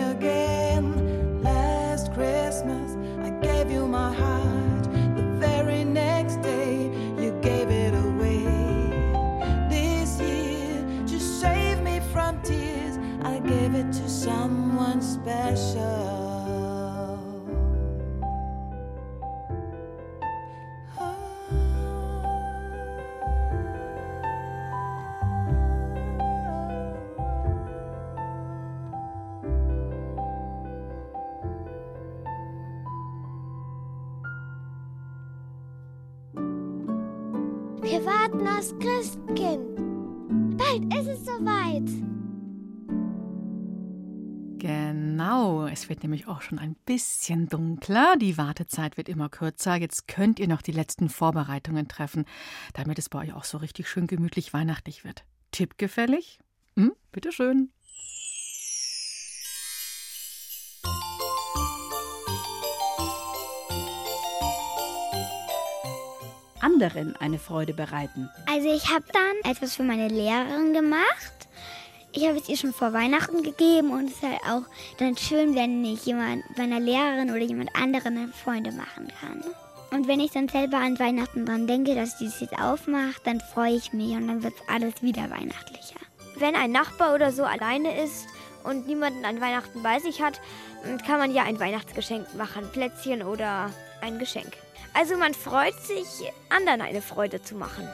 nämlich 46.06 46.28
auch 46.28 46.40
schon 46.40 46.60
ein 46.60 46.76
bisschen 46.86 47.48
dunkler. 47.48 48.14
Die 48.16 48.38
Wartezeit 48.38 48.96
wird 48.96 49.08
immer 49.08 49.28
kürzer. 49.28 49.74
Jetzt 49.74 50.06
könnt 50.06 50.38
ihr 50.38 50.46
noch 50.46 50.62
die 50.62 50.72
letzten 50.72 51.08
Vorbereitungen 51.08 51.88
treffen, 51.88 52.26
damit 52.74 53.00
es 53.00 53.08
bei 53.08 53.18
euch 53.18 53.32
auch 53.32 53.42
so 53.42 53.58
richtig 53.58 53.88
schön 53.88 54.06
gemütlich 54.06 54.54
weihnachtlich 54.54 55.04
wird. 55.04 55.24
Tipp 55.50 55.78
gefällig? 55.78 56.38
Hm, 56.76 56.92
bitteschön. 57.10 57.70
anderen 66.60 67.16
eine 67.16 67.38
Freude 67.38 67.72
bereiten. 67.72 68.28
Also 68.50 68.68
ich 68.72 68.92
habe 68.92 69.04
dann 69.12 69.50
etwas 69.50 69.76
für 69.76 69.84
meine 69.84 70.08
Lehrerin 70.08 70.72
gemacht. 70.72 71.48
Ich 72.16 72.26
habe 72.26 72.38
es 72.38 72.48
ihr 72.48 72.56
schon 72.56 72.72
vor 72.72 72.94
Weihnachten 72.94 73.42
gegeben 73.42 73.90
und 73.90 74.06
es 74.06 74.14
ist 74.14 74.22
halt 74.22 74.40
auch 74.48 74.62
dann 74.96 75.18
schön, 75.18 75.54
wenn 75.54 75.84
ich 75.84 76.06
jemand 76.06 76.44
meiner 76.56 76.80
Lehrerin 76.80 77.28
oder 77.28 77.42
jemand 77.42 77.76
anderen 77.76 78.32
Freunde 78.32 78.72
machen 78.72 79.12
kann. 79.20 79.44
Und 79.90 80.08
wenn 80.08 80.20
ich 80.20 80.30
dann 80.30 80.48
selber 80.48 80.78
an 80.78 80.98
Weihnachten 80.98 81.44
dran 81.44 81.66
denke, 81.66 81.94
dass 81.94 82.16
die 82.16 82.24
es 82.24 82.40
jetzt 82.40 82.58
aufmacht, 82.58 83.20
dann 83.26 83.42
freue 83.52 83.74
ich 83.74 83.92
mich 83.92 84.12
und 84.12 84.28
dann 84.28 84.42
wird 84.42 84.54
alles 84.66 85.02
wieder 85.02 85.28
weihnachtlicher. 85.28 86.00
Wenn 86.38 86.56
ein 86.56 86.72
Nachbar 86.72 87.14
oder 87.14 87.32
so 87.32 87.44
alleine 87.44 88.02
ist 88.02 88.24
und 88.64 88.86
niemanden 88.86 89.26
an 89.26 89.42
Weihnachten 89.42 89.82
bei 89.82 89.98
sich 89.98 90.22
hat, 90.22 90.40
kann 91.06 91.18
man 91.18 91.34
ja 91.34 91.42
ein 91.42 91.60
Weihnachtsgeschenk 91.60 92.34
machen, 92.34 92.66
Plätzchen 92.72 93.22
oder 93.22 93.70
ein 94.00 94.18
Geschenk. 94.18 94.54
Also 94.94 95.18
man 95.18 95.34
freut 95.34 95.78
sich, 95.82 96.32
anderen 96.48 96.80
eine 96.80 97.02
Freude 97.02 97.42
zu 97.42 97.56
machen. 97.56 97.86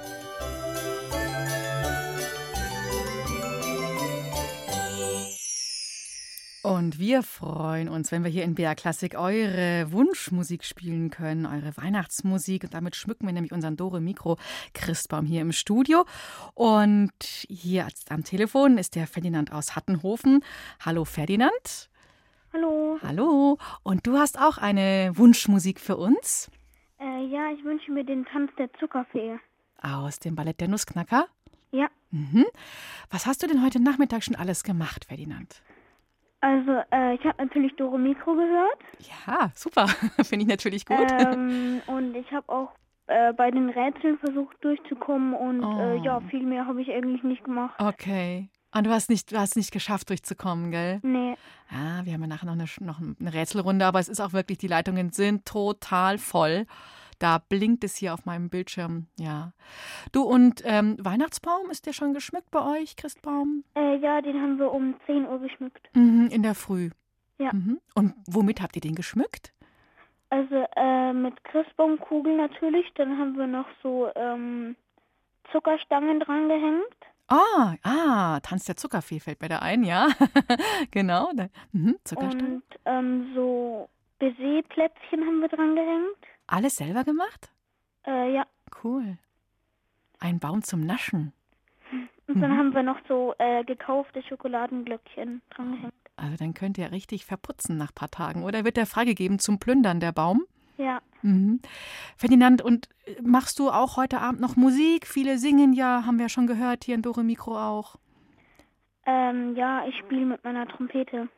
Und 6.62 7.00
wir 7.00 7.24
freuen 7.24 7.88
uns, 7.88 8.12
wenn 8.12 8.22
wir 8.22 8.30
hier 8.30 8.44
in 8.44 8.54
BR 8.54 8.76
Klassik 8.76 9.16
eure 9.18 9.90
Wunschmusik 9.90 10.62
spielen 10.64 11.10
können, 11.10 11.44
eure 11.44 11.76
Weihnachtsmusik. 11.76 12.62
Und 12.62 12.74
damit 12.74 12.94
schmücken 12.94 13.26
wir 13.26 13.32
nämlich 13.32 13.50
unseren 13.50 13.76
Dore 13.76 14.00
Mikro 14.00 14.36
Christbaum 14.72 15.26
hier 15.26 15.40
im 15.40 15.50
Studio. 15.50 16.04
Und 16.54 17.12
hier 17.20 17.88
am 18.08 18.22
Telefon 18.22 18.78
ist 18.78 18.94
der 18.94 19.08
Ferdinand 19.08 19.52
aus 19.52 19.74
Hattenhofen. 19.74 20.44
Hallo 20.84 21.04
Ferdinand. 21.04 21.90
Hallo. 22.52 22.96
Hallo. 23.02 23.58
Und 23.82 24.06
du 24.06 24.18
hast 24.18 24.40
auch 24.40 24.56
eine 24.56 25.10
Wunschmusik 25.14 25.80
für 25.80 25.96
uns? 25.96 26.48
Äh, 27.00 27.26
ja, 27.26 27.50
ich 27.50 27.64
wünsche 27.64 27.90
mir 27.90 28.04
den 28.04 28.24
Tanz 28.26 28.52
der 28.56 28.72
Zuckerfee. 28.74 29.36
Aus 29.80 30.20
dem 30.20 30.36
Ballett 30.36 30.60
der 30.60 30.68
Nussknacker? 30.68 31.26
Ja. 31.72 31.88
Mhm. 32.12 32.44
Was 33.10 33.26
hast 33.26 33.42
du 33.42 33.48
denn 33.48 33.64
heute 33.64 33.82
Nachmittag 33.82 34.22
schon 34.22 34.36
alles 34.36 34.62
gemacht, 34.62 35.06
Ferdinand? 35.06 35.60
Also, 36.42 36.72
äh, 36.90 37.14
ich 37.14 37.24
habe 37.24 37.42
natürlich 37.44 37.74
Dore 37.76 37.98
Mikro 37.98 38.34
gehört. 38.34 38.78
Ja, 39.26 39.50
super. 39.54 39.86
Finde 40.24 40.42
ich 40.44 40.48
natürlich 40.48 40.84
gut. 40.84 41.06
Ähm, 41.10 41.80
und 41.86 42.14
ich 42.16 42.30
habe 42.32 42.48
auch 42.52 42.72
äh, 43.06 43.32
bei 43.32 43.50
den 43.50 43.70
Rätseln 43.70 44.18
versucht 44.18 44.56
durchzukommen 44.60 45.34
und 45.34 45.62
Oh. 45.64 45.78
äh, 45.80 45.96
ja, 46.04 46.20
viel 46.30 46.42
mehr 46.44 46.66
habe 46.66 46.82
ich 46.82 46.90
eigentlich 46.90 47.22
nicht 47.22 47.44
gemacht. 47.44 47.74
Okay. 47.78 48.48
Und 48.74 48.84
du 48.86 48.90
hast 48.90 49.08
nicht, 49.10 49.30
du 49.30 49.38
hast 49.38 49.54
nicht 49.56 49.70
geschafft, 49.70 50.08
durchzukommen, 50.10 50.70
gell? 50.70 50.98
Nee. 51.02 51.36
Ja, 51.70 52.04
wir 52.04 52.12
haben 52.14 52.22
ja 52.22 52.26
nachher 52.26 52.46
noch 52.46 52.54
eine, 52.54 52.64
noch 52.80 53.00
eine 53.00 53.32
Rätselrunde, 53.34 53.84
aber 53.86 54.00
es 54.00 54.08
ist 54.08 54.20
auch 54.20 54.32
wirklich, 54.32 54.58
die 54.58 54.66
Leitungen 54.66 55.10
sind 55.10 55.44
total 55.46 56.18
voll. 56.18 56.66
Da 57.22 57.38
blinkt 57.38 57.84
es 57.84 57.94
hier 57.94 58.14
auf 58.14 58.24
meinem 58.24 58.50
Bildschirm, 58.50 59.06
ja. 59.16 59.52
Du, 60.10 60.24
und 60.24 60.60
ähm, 60.64 60.96
Weihnachtsbaum, 60.98 61.70
ist 61.70 61.86
der 61.86 61.92
schon 61.92 62.14
geschmückt 62.14 62.50
bei 62.50 62.80
euch, 62.80 62.96
Christbaum? 62.96 63.62
Äh, 63.76 63.98
ja, 63.98 64.20
den 64.20 64.42
haben 64.42 64.58
wir 64.58 64.72
um 64.72 64.96
10 65.06 65.28
Uhr 65.28 65.38
geschmückt. 65.38 65.88
Mhm, 65.94 66.30
in 66.32 66.42
der 66.42 66.56
Früh. 66.56 66.90
Ja. 67.38 67.52
Mhm. 67.52 67.78
Und 67.94 68.14
womit 68.26 68.60
habt 68.60 68.74
ihr 68.74 68.82
den 68.82 68.96
geschmückt? 68.96 69.52
Also 70.30 70.66
äh, 70.74 71.12
mit 71.12 71.44
Christbaumkugeln 71.44 72.38
natürlich. 72.38 72.92
Dann 72.96 73.16
haben 73.16 73.38
wir 73.38 73.46
noch 73.46 73.68
so 73.84 74.08
ähm, 74.16 74.74
Zuckerstangen 75.52 76.18
dran 76.18 76.48
gehängt. 76.48 76.96
Ah, 77.28 77.76
ah, 77.84 78.40
Tanz 78.40 78.64
der 78.64 78.76
Zuckerfee 78.76 79.20
fällt 79.20 79.40
mir 79.42 79.48
da 79.48 79.60
ein, 79.60 79.84
ja. 79.84 80.08
genau. 80.90 81.30
Da, 81.36 81.46
mhm, 81.70 81.94
Zuckerstangen. 82.02 82.54
Und 82.54 82.64
ähm, 82.84 83.30
so 83.36 83.88
Baiser-Plätzchen 84.18 85.20
haben 85.24 85.40
wir 85.40 85.48
dran 85.48 85.76
gehängt. 85.76 86.31
Alles 86.46 86.76
selber 86.76 87.04
gemacht? 87.04 87.50
Äh, 88.06 88.34
ja. 88.34 88.46
Cool. 88.82 89.18
Ein 90.18 90.38
Baum 90.38 90.62
zum 90.62 90.80
Naschen. 90.80 91.32
Und 92.26 92.40
dann 92.40 92.52
Mhm. 92.52 92.56
haben 92.56 92.74
wir 92.74 92.82
noch 92.82 92.98
so 93.08 93.34
äh, 93.38 93.64
gekaufte 93.64 94.22
Schokoladenglöckchen 94.22 95.42
dran 95.50 95.72
gehängt. 95.72 95.92
Also 96.16 96.36
dann 96.36 96.54
könnt 96.54 96.78
ihr 96.78 96.90
richtig 96.92 97.24
verputzen 97.26 97.76
nach 97.76 97.90
ein 97.90 97.94
paar 97.94 98.10
Tagen. 98.10 98.44
Oder 98.44 98.64
wird 98.64 98.76
der 98.76 98.86
freigegeben 98.86 99.38
zum 99.38 99.58
Plündern, 99.58 100.00
der 100.00 100.12
Baum? 100.12 100.44
Ja. 100.78 101.00
Mhm. 101.22 101.60
Ferdinand, 102.16 102.62
und 102.62 102.88
äh, 103.06 103.20
machst 103.22 103.58
du 103.58 103.70
auch 103.70 103.96
heute 103.96 104.20
Abend 104.20 104.40
noch 104.40 104.56
Musik? 104.56 105.06
Viele 105.06 105.38
singen 105.38 105.72
ja, 105.72 106.04
haben 106.06 106.16
wir 106.16 106.24
ja 106.24 106.28
schon 106.28 106.46
gehört, 106.46 106.84
hier 106.84 106.94
in 106.94 107.02
Dore 107.02 107.24
Mikro 107.24 107.58
auch. 107.58 107.96
Ähm, 109.04 109.54
ja, 109.56 109.84
ich 109.86 109.96
spiele 109.98 110.24
mit 110.24 110.44
meiner 110.44 110.66
Trompete. 110.68 111.28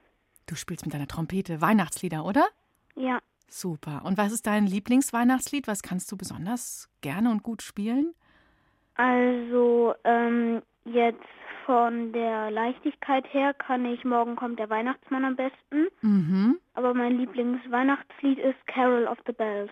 Du 0.46 0.54
spielst 0.54 0.84
mit 0.84 0.94
deiner 0.94 1.08
Trompete 1.08 1.60
Weihnachtslieder, 1.60 2.24
oder? 2.24 2.46
Ja. 2.94 3.20
Super. 3.48 4.02
Und 4.04 4.18
was 4.18 4.33
ist 4.33 4.46
dein 4.46 4.66
Lieblingsweihnachtslied? 4.66 5.68
Was 5.68 5.83
kannst 5.83 6.11
du 6.11 6.16
besonders 6.16 6.88
gerne 7.00 7.30
und 7.30 7.42
gut 7.42 7.62
spielen? 7.62 8.14
Also, 8.96 9.94
ähm, 10.04 10.62
jetzt 10.85 11.22
von 11.66 12.12
der 12.12 12.50
Leichtigkeit 12.50 13.24
her 13.33 13.54
kann 13.54 13.85
ich 13.87 14.04
Morgen 14.04 14.37
kommt 14.37 14.59
der 14.59 14.70
Weihnachtsmann 14.70 15.24
am 15.24 15.37
besten. 15.37 15.88
Mhm. 16.02 16.59
Aber 16.74 16.94
mein 16.94 17.18
Lieblingsweihnachtslied 17.18 18.38
ist 18.38 18.66
Carol 18.66 19.07
of 19.07 19.18
the 19.26 19.33
Bells. 19.33 19.70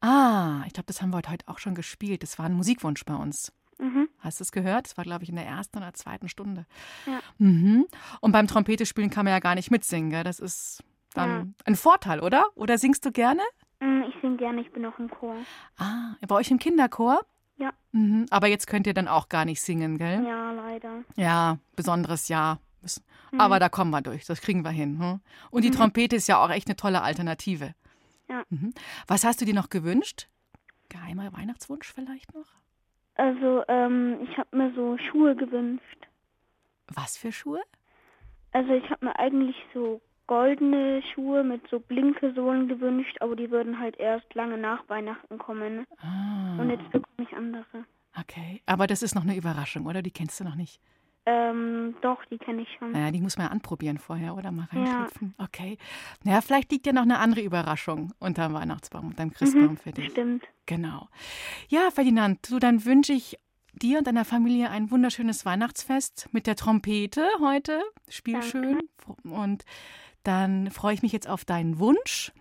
Ah, 0.00 0.62
ich 0.66 0.72
glaube, 0.72 0.86
das 0.86 1.02
haben 1.02 1.10
wir 1.10 1.16
heute 1.28 1.48
auch 1.48 1.58
schon 1.58 1.74
gespielt. 1.74 2.22
Das 2.22 2.38
war 2.38 2.46
ein 2.46 2.54
Musikwunsch 2.54 3.04
bei 3.04 3.14
uns. 3.14 3.52
Mhm. 3.78 4.08
Hast 4.20 4.40
du 4.40 4.44
es 4.44 4.52
gehört? 4.52 4.86
Das 4.86 4.96
war, 4.96 5.04
glaube 5.04 5.24
ich, 5.24 5.30
in 5.30 5.36
der 5.36 5.46
ersten 5.46 5.78
oder 5.78 5.92
zweiten 5.94 6.28
Stunde. 6.28 6.66
Ja. 7.06 7.20
Mhm. 7.38 7.86
Und 8.20 8.32
beim 8.32 8.46
Trompete 8.46 8.86
spielen 8.86 9.10
kann 9.10 9.24
man 9.24 9.32
ja 9.32 9.40
gar 9.40 9.56
nicht 9.56 9.70
mitsingen, 9.70 10.10
gell? 10.10 10.24
Das 10.24 10.38
ist 10.38 10.84
dann 11.14 11.30
Ja. 11.30 11.46
ein 11.64 11.76
Vorteil, 11.76 12.20
oder? 12.20 12.44
Oder 12.54 12.78
singst 12.78 13.04
du 13.06 13.12
gerne? 13.12 13.42
Mm, 13.80 14.02
Ich 14.08 14.14
singe 14.20 14.36
gerne, 14.36 14.60
ich 14.60 14.70
bin 14.72 14.84
auch 14.86 14.98
im 14.98 15.10
Chor. 15.10 15.34
Ah, 15.78 16.14
bei 16.26 16.34
euch 16.36 16.50
im 16.50 16.58
Kinderchor? 16.58 17.20
Ja. 17.56 17.72
Mhm. 17.92 18.26
Aber 18.30 18.46
jetzt 18.48 18.66
könnt 18.66 18.86
ihr 18.86 18.94
dann 18.94 19.08
auch 19.08 19.28
gar 19.28 19.44
nicht 19.44 19.60
singen, 19.62 19.96
gell? 19.98 20.24
Ja, 20.26 20.52
leider. 20.52 21.04
Ja, 21.16 21.58
besonderes 21.76 22.28
Jahr. 22.28 22.58
Mhm. 23.32 23.40
Aber 23.40 23.58
da 23.58 23.68
kommen 23.68 23.90
wir 23.90 24.02
durch, 24.02 24.24
das 24.26 24.40
kriegen 24.42 24.62
wir 24.62 24.70
hin. 24.70 24.98
Hm? 25.00 25.20
Und 25.50 25.62
die 25.64 25.70
Mhm. 25.70 25.74
Trompete 25.74 26.16
ist 26.16 26.26
ja 26.28 26.42
auch 26.44 26.50
echt 26.50 26.68
eine 26.68 26.76
tolle 26.76 27.02
Alternative. 27.02 27.74
Ja. 28.28 28.42
Mhm. 28.50 28.74
Was 29.06 29.24
hast 29.24 29.40
du 29.40 29.44
dir 29.44 29.54
noch 29.54 29.70
gewünscht? 29.70 30.28
Geheimer 30.88 31.32
Weihnachtswunsch 31.32 31.92
vielleicht 31.92 32.34
noch? 32.34 32.46
Also, 33.16 33.62
ähm, 33.68 34.18
ich 34.22 34.36
habe 34.38 34.56
mir 34.56 34.72
so 34.74 34.98
Schuhe 34.98 35.34
gewünscht. 35.36 36.08
Was 36.88 37.16
für 37.16 37.32
Schuhe? 37.32 37.62
Also, 38.52 38.72
ich 38.72 38.88
habe 38.90 39.04
mir 39.06 39.18
eigentlich 39.18 39.56
so 39.72 40.00
goldene 40.26 41.02
Schuhe 41.14 41.44
mit 41.44 41.62
so 41.70 41.80
Blinkesohlen 41.80 42.68
gewünscht, 42.68 43.16
aber 43.20 43.36
die 43.36 43.50
würden 43.50 43.78
halt 43.78 43.96
erst 43.98 44.32
lange 44.34 44.56
nach 44.58 44.88
Weihnachten 44.88 45.38
kommen. 45.38 45.86
Ah, 45.98 46.58
Und 46.60 46.70
jetzt 46.70 46.84
bekomme 46.90 47.28
ich 47.28 47.36
andere. 47.36 47.84
okay. 48.18 48.60
Aber 48.66 48.86
das 48.86 49.02
ist 49.02 49.14
noch 49.14 49.22
eine 49.24 49.36
Überraschung, 49.36 49.86
oder? 49.86 50.02
Die 50.02 50.10
kennst 50.10 50.40
du 50.40 50.44
noch 50.44 50.54
nicht. 50.54 50.80
Ähm, 51.26 51.94
doch, 52.02 52.22
die 52.26 52.36
kenne 52.36 52.62
ich 52.62 52.68
schon. 52.78 52.92
Naja, 52.92 53.10
die 53.10 53.20
muss 53.22 53.38
man 53.38 53.46
ja 53.46 53.52
anprobieren 53.52 53.96
vorher, 53.96 54.34
oder? 54.36 54.50
Mal 54.52 54.68
Ja. 54.72 54.78
reinschlüpfen. 54.78 55.34
Okay. 55.38 55.78
Naja, 56.22 56.42
vielleicht 56.42 56.70
liegt 56.70 56.86
ja 56.86 56.92
noch 56.92 57.02
eine 57.02 57.18
andere 57.18 57.40
Überraschung 57.40 58.12
unterm 58.18 58.52
Weihnachtsbaum, 58.52 59.08
unterm 59.08 59.30
Christbaum 59.32 59.70
Mhm, 59.72 59.76
für 59.78 59.92
dich. 59.92 60.10
Stimmt. 60.10 60.44
Genau. 60.66 61.08
Ja, 61.68 61.90
Ferdinand, 61.90 62.50
du, 62.50 62.58
dann 62.58 62.84
wünsche 62.84 63.14
ich 63.14 63.38
dir 63.72 63.98
und 63.98 64.06
deiner 64.06 64.26
Familie 64.26 64.70
ein 64.70 64.90
wunderschönes 64.90 65.46
Weihnachtsfest 65.46 66.28
mit 66.32 66.46
der 66.46 66.56
Trompete 66.56 67.26
heute. 67.40 67.80
Spiel 68.10 68.34
Danke. 68.34 68.48
schön. 68.50 68.80
Und 69.24 69.64
dann 70.24 70.70
freue 70.70 70.94
ich 70.94 71.02
mich 71.02 71.12
jetzt 71.12 71.28
auf 71.28 71.44
deinen 71.44 71.78
Wunsch. 71.78 72.32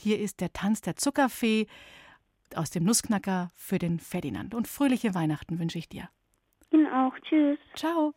Hier 0.00 0.18
ist 0.18 0.40
der 0.40 0.52
Tanz 0.52 0.80
der 0.80 0.96
Zuckerfee 0.96 1.66
aus 2.54 2.70
dem 2.70 2.84
Nussknacker 2.84 3.50
für 3.54 3.78
den 3.78 3.98
Ferdinand. 3.98 4.54
Und 4.54 4.68
fröhliche 4.68 5.14
Weihnachten 5.14 5.58
wünsche 5.58 5.78
ich 5.78 5.88
dir. 5.88 6.08
Ihnen 6.70 6.86
auch. 6.86 7.12
Tschüss. 7.20 7.58
Ciao. 7.74 8.14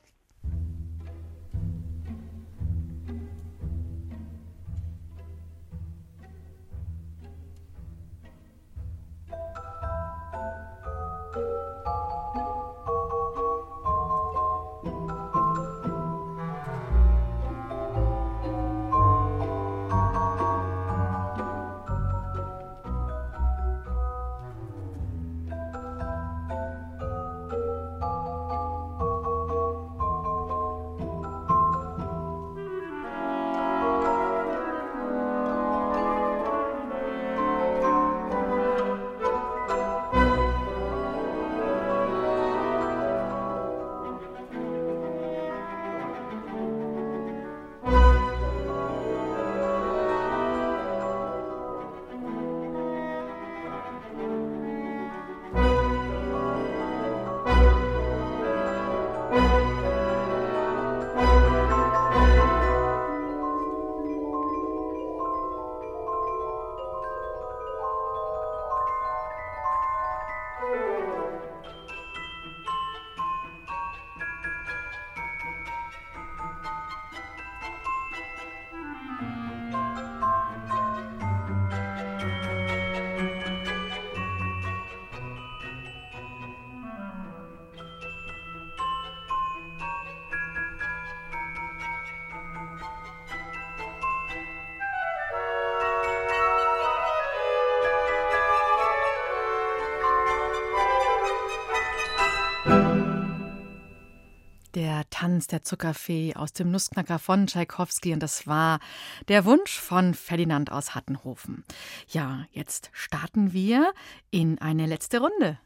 Tanz 105.40 105.48
der 105.48 105.64
Zuckerfee 105.64 106.36
aus 106.36 106.52
dem 106.52 106.70
Nussknacker 106.70 107.18
von 107.18 107.48
Tschaikowski 107.48 108.12
und 108.12 108.22
das 108.22 108.46
war 108.46 108.82
der 109.30 109.46
Wunsch 109.46 109.80
von 109.80 110.14
Ferdinand 110.14 110.70
aus 110.70 110.96
Hattenhofen. 110.96 111.64
Ja, 112.10 112.46
jetzt 112.52 112.90
starten 112.92 113.54
wir 113.54 113.94
in 114.32 114.60
eine 114.60 114.86
letzte 114.86 115.22
Runde. 115.22 115.58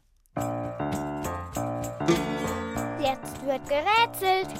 Jetzt 3.00 3.44
wird 3.44 3.68
gerätselt. 3.68 4.54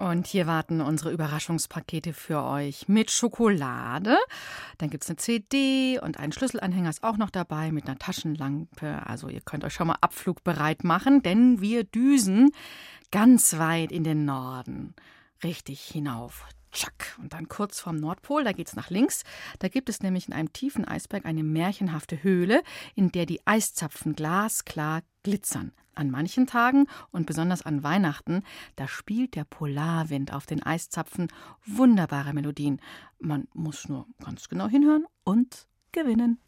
Und 0.00 0.26
hier 0.28 0.46
warten 0.46 0.80
unsere 0.80 1.10
Überraschungspakete 1.10 2.12
für 2.12 2.42
euch 2.44 2.88
mit 2.88 3.10
Schokolade. 3.10 4.16
Dann 4.78 4.90
gibt 4.90 5.04
es 5.04 5.10
eine 5.10 5.16
CD 5.16 5.98
und 6.00 6.18
ein 6.18 6.32
Schlüsselanhänger 6.32 6.90
ist 6.90 7.02
auch 7.02 7.16
noch 7.16 7.30
dabei 7.30 7.72
mit 7.72 7.86
einer 7.86 7.98
Taschenlampe. 7.98 9.06
Also 9.06 9.28
ihr 9.28 9.40
könnt 9.40 9.64
euch 9.64 9.74
schon 9.74 9.86
mal 9.86 9.96
abflugbereit 10.00 10.84
machen, 10.84 11.22
denn 11.22 11.60
wir 11.60 11.84
düsen 11.84 12.50
ganz 13.10 13.58
weit 13.58 13.92
in 13.92 14.04
den 14.04 14.24
Norden. 14.24 14.94
Richtig 15.42 15.80
hinauf. 15.80 16.46
Tschack. 16.76 17.16
Und 17.22 17.32
dann 17.32 17.48
kurz 17.48 17.80
vorm 17.80 17.96
Nordpol, 17.96 18.44
da 18.44 18.52
geht's 18.52 18.76
nach 18.76 18.90
links. 18.90 19.24
Da 19.60 19.68
gibt 19.68 19.88
es 19.88 20.02
nämlich 20.02 20.28
in 20.28 20.34
einem 20.34 20.52
tiefen 20.52 20.84
Eisberg 20.84 21.24
eine 21.24 21.42
märchenhafte 21.42 22.22
Höhle, 22.22 22.62
in 22.94 23.10
der 23.10 23.24
die 23.24 23.40
Eiszapfen 23.46 24.14
glasklar 24.14 25.00
glitzern. 25.22 25.72
An 25.94 26.10
manchen 26.10 26.46
Tagen 26.46 26.86
und 27.10 27.24
besonders 27.24 27.62
an 27.62 27.82
Weihnachten, 27.82 28.42
da 28.76 28.86
spielt 28.86 29.34
der 29.36 29.44
Polarwind 29.44 30.34
auf 30.34 30.44
den 30.44 30.62
Eiszapfen 30.62 31.28
wunderbare 31.64 32.34
Melodien. 32.34 32.82
Man 33.18 33.48
muss 33.54 33.88
nur 33.88 34.06
ganz 34.22 34.50
genau 34.50 34.68
hinhören 34.68 35.06
und 35.24 35.66
gewinnen. 35.92 36.38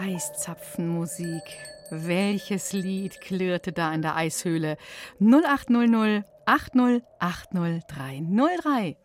Eiszapfenmusik. 0.00 1.42
Welches 1.90 2.72
Lied 2.72 3.20
klirrte 3.20 3.72
da 3.72 3.92
in 3.92 4.00
der 4.00 4.14
Eishöhle? 4.14 4.76
0800 5.18 6.24
80 6.46 7.02
80 7.18 7.82
303. 7.88 8.96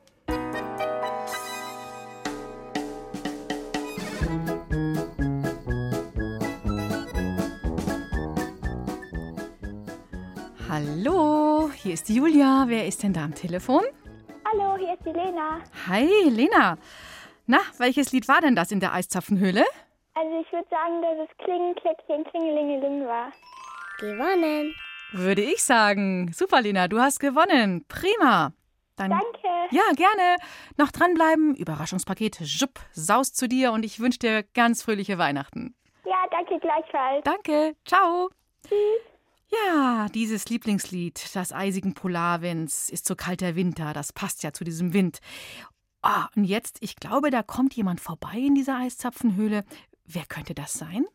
Hallo, 10.69 11.71
hier 11.73 11.93
ist 11.95 12.09
Julia. 12.09 12.65
Wer 12.67 12.87
ist 12.87 13.01
denn 13.01 13.13
da 13.13 13.23
am 13.23 13.33
Telefon? 13.33 13.81
Hallo, 14.45 14.77
hier 14.77 14.93
ist 14.93 15.05
die 15.05 15.11
Lena. 15.11 15.59
Hi, 15.87 16.29
Lena. 16.29 16.77
Na, 17.47 17.59
welches 17.79 18.11
Lied 18.11 18.27
war 18.27 18.41
denn 18.41 18.55
das 18.55 18.71
in 18.71 18.79
der 18.79 18.93
Eiszapfenhöhle? 18.93 19.65
Also 20.33 20.45
ich 20.47 20.51
würde 20.51 20.67
sagen, 20.69 21.01
dass 21.03 21.29
es 21.29 21.37
Klingenkläckchen, 21.45 22.23
Klingelingeling 22.23 23.05
war. 23.05 23.31
Gewonnen. 23.99 24.73
Würde 25.11 25.43
ich 25.43 25.61
sagen. 25.63 26.31
Super, 26.33 26.61
Lena, 26.61 26.87
du 26.87 26.99
hast 26.99 27.19
gewonnen. 27.19 27.85
Prima. 27.87 28.51
Dann, 28.95 29.11
Danke. 29.11 29.47
Ja, 29.69 29.83
gerne. 29.95 30.37
Noch 30.77 30.89
dranbleiben. 30.89 31.53
Überraschungspaket. 31.53 32.39
Jupp, 32.39 32.79
saust 32.93 33.37
zu 33.37 33.47
dir 33.47 33.73
und 33.73 33.85
ich 33.85 33.99
wünsche 33.99 34.17
dir 34.17 34.43
ganz 34.55 34.81
fröhliche 34.81 35.19
Weihnachten. 35.19 35.75
Ja, 36.03 36.25
danke 36.31 36.59
gleichfalls. 36.59 37.23
Danke. 37.23 37.75
Ciao. 37.85 38.31
Tschüss. 38.67 39.01
Ja, 39.49 40.07
dieses 40.15 40.49
Lieblingslied, 40.49 41.29
das 41.35 41.53
eisigen 41.53 41.93
Polarwinds, 41.93 42.89
ist 42.89 43.05
so 43.05 43.15
kalter 43.15 43.55
Winter. 43.55 43.93
Das 43.93 44.11
passt 44.11 44.41
ja 44.41 44.51
zu 44.51 44.63
diesem 44.63 44.93
Wind. 44.93 45.19
Ah, 46.01 46.27
und 46.35 46.43
jetzt, 46.43 46.79
ich 46.81 46.95
glaube, 46.95 47.29
da 47.29 47.43
kommt 47.43 47.75
jemand 47.75 48.01
vorbei 48.01 48.35
in 48.35 48.55
dieser 48.55 48.77
Eiszapfenhöhle. 48.77 49.63
Wer 50.05 50.25
könnte 50.27 50.53
das 50.53 50.73
sein? 50.73 51.05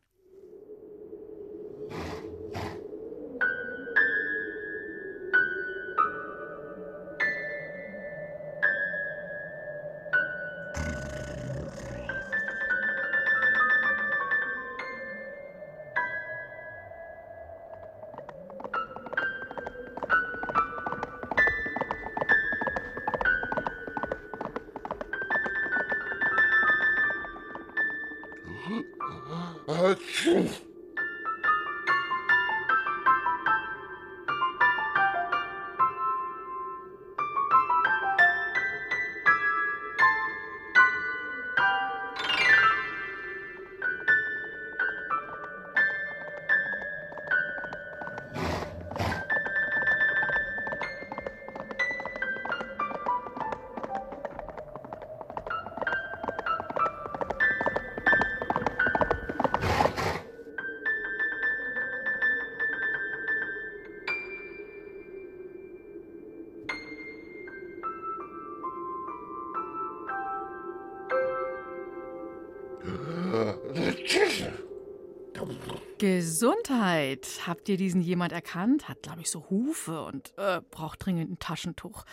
Gesundheit. 76.16 77.26
Habt 77.46 77.68
ihr 77.68 77.76
diesen 77.76 78.00
jemand 78.00 78.32
erkannt? 78.32 78.88
Hat, 78.88 79.02
glaube 79.02 79.20
ich, 79.20 79.30
so 79.30 79.44
Hufe 79.50 80.04
und 80.04 80.32
äh, 80.38 80.62
braucht 80.70 81.04
dringend 81.04 81.30
ein 81.30 81.38
Taschentuch. 81.38 82.04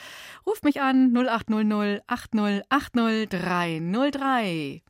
Ruft 0.45 0.65
mich 0.65 0.81
an 0.81 1.15
0800 1.15 2.03
80 2.05 2.63
80 2.67 3.29
303. 3.29 4.81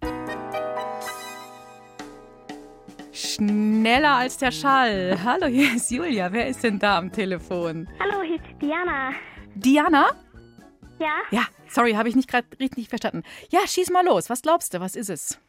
Schneller 3.11 4.15
als 4.15 4.37
der 4.37 4.51
Schall. 4.51 5.19
Hallo, 5.23 5.45
hier 5.45 5.75
ist 5.75 5.91
Julia. 5.91 6.33
Wer 6.33 6.47
ist 6.47 6.63
denn 6.63 6.79
da 6.79 6.97
am 6.97 7.11
Telefon? 7.11 7.87
Hallo, 7.99 8.23
hier 8.23 8.37
ist 8.37 8.59
Diana. 8.59 9.11
Diana? 9.53 10.15
Ja? 10.99 11.15
Ja, 11.29 11.43
sorry, 11.67 11.93
habe 11.93 12.09
ich 12.09 12.15
nicht 12.15 12.27
gerade 12.27 12.47
richtig 12.59 12.89
verstanden. 12.89 13.21
Ja, 13.51 13.67
schieß 13.67 13.91
mal 13.91 14.03
los. 14.03 14.31
Was 14.31 14.41
glaubst 14.41 14.73
du? 14.73 14.79
Was 14.79 14.95
ist 14.95 15.11
es? 15.11 15.39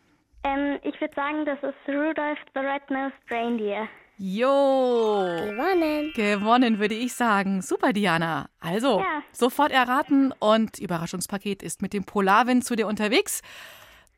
Ähm, 0.46 0.78
ich 0.85 1.00
würde 1.00 1.14
sagen, 1.14 1.44
das 1.44 1.59
ist 1.62 1.88
Rudolph 1.88 2.38
the 2.54 2.61
Red-Nosed 2.61 3.16
Reindeer. 3.30 3.88
Jo! 4.18 5.26
Gewonnen. 5.44 6.12
Gewonnen, 6.14 6.78
würde 6.78 6.94
ich 6.94 7.12
sagen. 7.14 7.61
Super, 7.62 7.92
Diana. 7.92 8.48
Also, 8.61 9.00
Ja. 9.00 9.22
sofort 9.32 9.72
erraten 9.72 10.32
und 10.38 10.78
Überraschungspaket 10.78 11.62
ist 11.62 11.82
mit 11.82 11.92
dem 11.92 12.04
Polarwind 12.04 12.64
zu 12.64 12.76
dir 12.76 12.87
unterwegs. 12.87 13.42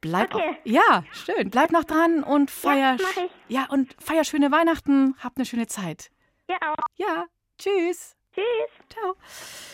Bleib 0.01 0.33
Okay. 0.35 0.51
auch, 0.51 0.57
ja, 0.65 1.03
schön. 1.13 1.51
Bleib 1.51 1.73
noch 1.73 1.83
dran 1.85 2.23
und 2.23 2.51
feier, 2.51 2.97
mach 3.03 3.25
ich. 3.25 3.31
ja, 3.49 3.67
und 3.71 3.97
feier 4.01 4.23
schöne 4.25 4.53
Weihnachten. 4.53 5.17
Hab 5.25 5.33
eine 5.37 5.47
schöne 5.47 5.67
Zeit. 5.67 6.11
Ja, 6.49 6.57
auch. 6.71 6.85
Ja, 6.97 7.25
tschüss. 7.59 8.18
Tschüss. 8.39 8.87
Ciao. 8.91 9.15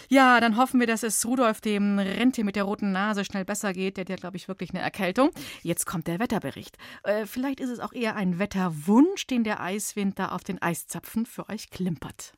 Ja, 0.08 0.40
dann 0.40 0.56
hoffen 0.56 0.80
wir, 0.80 0.86
dass 0.86 1.02
es 1.02 1.24
Rudolf 1.26 1.60
dem 1.60 1.98
Rentier 1.98 2.44
mit 2.44 2.56
der 2.56 2.64
roten 2.64 2.92
Nase 2.92 3.24
schnell 3.24 3.44
besser 3.44 3.72
geht. 3.72 3.96
Der 3.96 4.02
hat 4.02 4.08
ja, 4.08 4.16
glaube 4.16 4.36
ich, 4.36 4.48
wirklich 4.48 4.70
eine 4.70 4.80
Erkältung. 4.80 5.30
Jetzt 5.62 5.86
kommt 5.86 6.06
der 6.06 6.18
Wetterbericht. 6.18 6.76
Äh, 7.02 7.26
vielleicht 7.26 7.60
ist 7.60 7.70
es 7.70 7.80
auch 7.80 7.92
eher 7.92 8.16
ein 8.16 8.38
Wetterwunsch, 8.38 9.26
den 9.26 9.44
der 9.44 9.60
Eiswind 9.60 10.18
da 10.18 10.28
auf 10.28 10.44
den 10.44 10.60
Eiszapfen 10.60 11.26
für 11.26 11.48
euch 11.48 11.70
klimpert. 11.70 12.34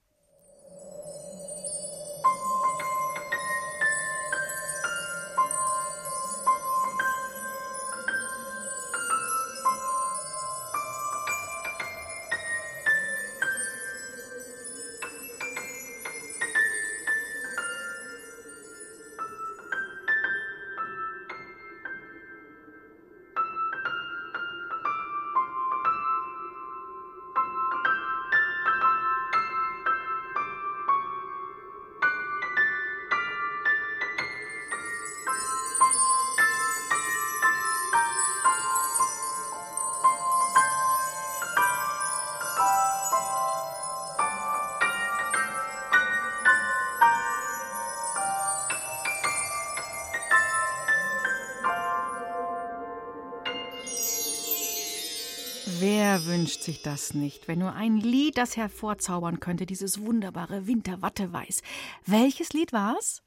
Wünscht 56.36 56.60
sich 56.60 56.82
das 56.82 57.14
nicht, 57.14 57.48
wenn 57.48 57.60
nur 57.60 57.72
ein 57.72 57.96
Lied 57.96 58.36
das 58.36 58.58
hervorzaubern 58.58 59.40
könnte, 59.40 59.64
dieses 59.64 60.04
wunderbare 60.04 60.66
Winterwatteweiß? 60.66 61.62
Welches 62.04 62.52
Lied 62.52 62.74
war's? 62.74 63.22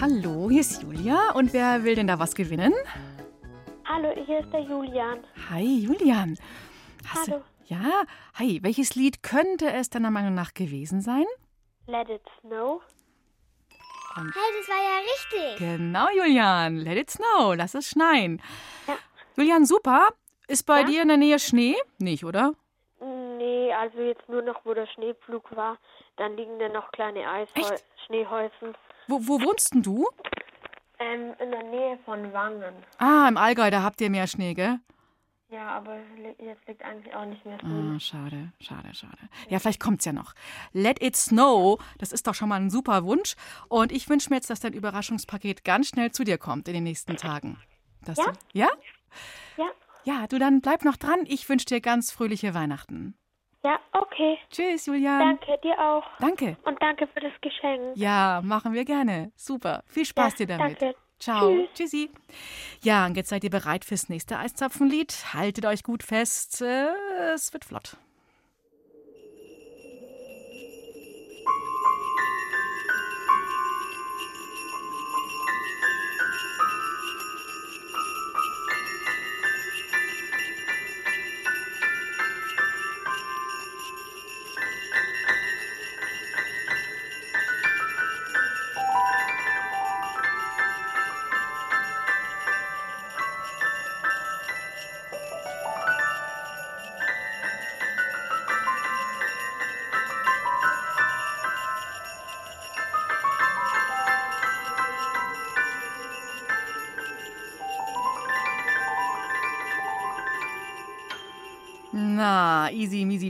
Hallo, 0.00 0.50
hier 0.50 0.60
ist 0.60 0.82
Julia 0.82 1.30
und 1.34 1.52
wer 1.52 1.84
will 1.84 1.94
denn 1.94 2.08
da 2.08 2.18
was 2.18 2.34
gewinnen? 2.34 2.72
Hallo, 3.84 4.08
hier 4.26 4.40
ist 4.40 4.52
der 4.52 4.62
Julian. 4.62 5.20
Hi, 5.50 5.62
Julian. 5.62 6.36
Hast 7.06 7.28
Hallo. 7.28 7.44
Du, 7.68 7.74
ja, 7.74 8.02
hi. 8.34 8.58
Welches 8.64 8.96
Lied 8.96 9.22
könnte 9.22 9.72
es 9.72 9.88
deiner 9.88 10.10
Meinung 10.10 10.34
nach 10.34 10.52
gewesen 10.52 11.00
sein? 11.00 11.26
Let 11.88 12.10
it 12.10 12.20
snow. 12.42 12.82
Hey, 14.14 14.24
das 14.58 14.68
war 14.68 14.82
ja 14.82 14.98
richtig. 14.98 15.58
Genau, 15.58 16.06
Julian. 16.14 16.76
Let 16.76 16.98
it 16.98 17.10
snow. 17.10 17.54
Lass 17.56 17.74
es 17.74 17.88
schneien. 17.88 18.42
Ja. 18.86 18.96
Julian, 19.36 19.64
super. 19.64 20.08
Ist 20.48 20.64
bei 20.66 20.80
Ja? 20.80 20.86
dir 20.86 21.02
in 21.02 21.08
der 21.08 21.16
Nähe 21.16 21.38
Schnee? 21.38 21.76
Nicht, 21.98 22.24
oder? 22.24 22.52
Nee, 23.00 23.72
also 23.72 23.98
jetzt 24.00 24.28
nur 24.28 24.42
noch, 24.42 24.60
wo 24.64 24.74
der 24.74 24.86
Schneepflug 24.86 25.54
war. 25.56 25.78
Dann 26.16 26.36
liegen 26.36 26.58
da 26.58 26.68
noch 26.68 26.90
kleine 26.92 27.26
Eishäu 27.30 27.76
Schneehäufen. 28.06 28.74
Wo, 29.06 29.20
wo 29.22 29.40
wohnst 29.40 29.72
denn 29.72 29.82
du? 29.82 30.06
Ähm, 30.98 31.32
in 31.38 31.50
der 31.50 31.62
Nähe 31.62 31.98
von 32.04 32.32
Wangen. 32.34 32.74
Ah, 32.98 33.28
im 33.28 33.36
Allgäu, 33.38 33.70
da 33.70 33.82
habt 33.82 34.00
ihr 34.00 34.10
mehr 34.10 34.26
Schnee, 34.26 34.52
gell? 34.54 34.80
Ja, 35.50 35.68
aber 35.68 35.98
jetzt 36.38 36.66
liegt 36.68 36.82
eigentlich 36.84 37.14
auch 37.14 37.24
nicht 37.24 37.44
mehr 37.46 37.58
so. 37.62 37.66
Ah, 37.66 37.98
schade, 37.98 38.52
schade, 38.60 38.94
schade. 38.94 39.16
Ja, 39.48 39.58
vielleicht 39.58 39.80
kommt's 39.80 40.04
ja 40.04 40.12
noch. 40.12 40.34
Let 40.72 41.02
it 41.02 41.16
snow, 41.16 41.82
das 41.98 42.12
ist 42.12 42.26
doch 42.26 42.34
schon 42.34 42.50
mal 42.50 42.60
ein 42.60 42.68
super 42.68 43.04
Wunsch. 43.04 43.34
Und 43.68 43.90
ich 43.90 44.08
wünsche 44.10 44.28
mir 44.28 44.36
jetzt, 44.36 44.50
dass 44.50 44.60
dein 44.60 44.74
Überraschungspaket 44.74 45.64
ganz 45.64 45.88
schnell 45.88 46.10
zu 46.12 46.24
dir 46.24 46.36
kommt 46.36 46.68
in 46.68 46.74
den 46.74 46.84
nächsten 46.84 47.16
Tagen. 47.16 47.58
Dass 48.04 48.18
Ja. 48.18 48.24
Du, 48.26 48.32
ja? 48.52 48.68
Ja. 49.56 49.66
Ja, 50.04 50.26
du 50.26 50.38
dann 50.38 50.60
bleib 50.60 50.84
noch 50.84 50.96
dran. 50.96 51.20
Ich 51.26 51.48
wünsche 51.48 51.66
dir 51.66 51.80
ganz 51.80 52.12
fröhliche 52.12 52.54
Weihnachten. 52.54 53.14
Ja, 53.64 53.80
okay. 53.92 54.38
Tschüss, 54.50 54.86
Julian. 54.86 55.18
Danke, 55.18 55.58
dir 55.62 55.78
auch. 55.78 56.04
Danke. 56.20 56.56
Und 56.64 56.80
danke 56.80 57.06
für 57.08 57.20
das 57.20 57.32
Geschenk. 57.40 57.96
Ja, 57.96 58.40
machen 58.44 58.72
wir 58.72 58.84
gerne. 58.84 59.32
Super. 59.34 59.82
Viel 59.86 60.04
Spaß 60.04 60.38
Ja, 60.38 60.46
dir 60.46 60.58
damit. 60.58 60.80
danke. 60.80 60.98
Ciao. 61.20 61.66
Tschüss. 61.74 61.90
Tschüssi. 61.90 62.10
Ja, 62.82 63.06
und 63.06 63.16
jetzt 63.16 63.28
seid 63.30 63.44
ihr 63.44 63.50
bereit 63.50 63.84
fürs 63.84 64.08
nächste 64.08 64.38
Eiszapfenlied. 64.38 65.34
Haltet 65.34 65.66
euch 65.66 65.82
gut 65.82 66.02
fest. 66.02 66.60
Äh, 66.62 66.88
Es 67.34 67.52
wird 67.52 67.64
flott. 67.64 67.96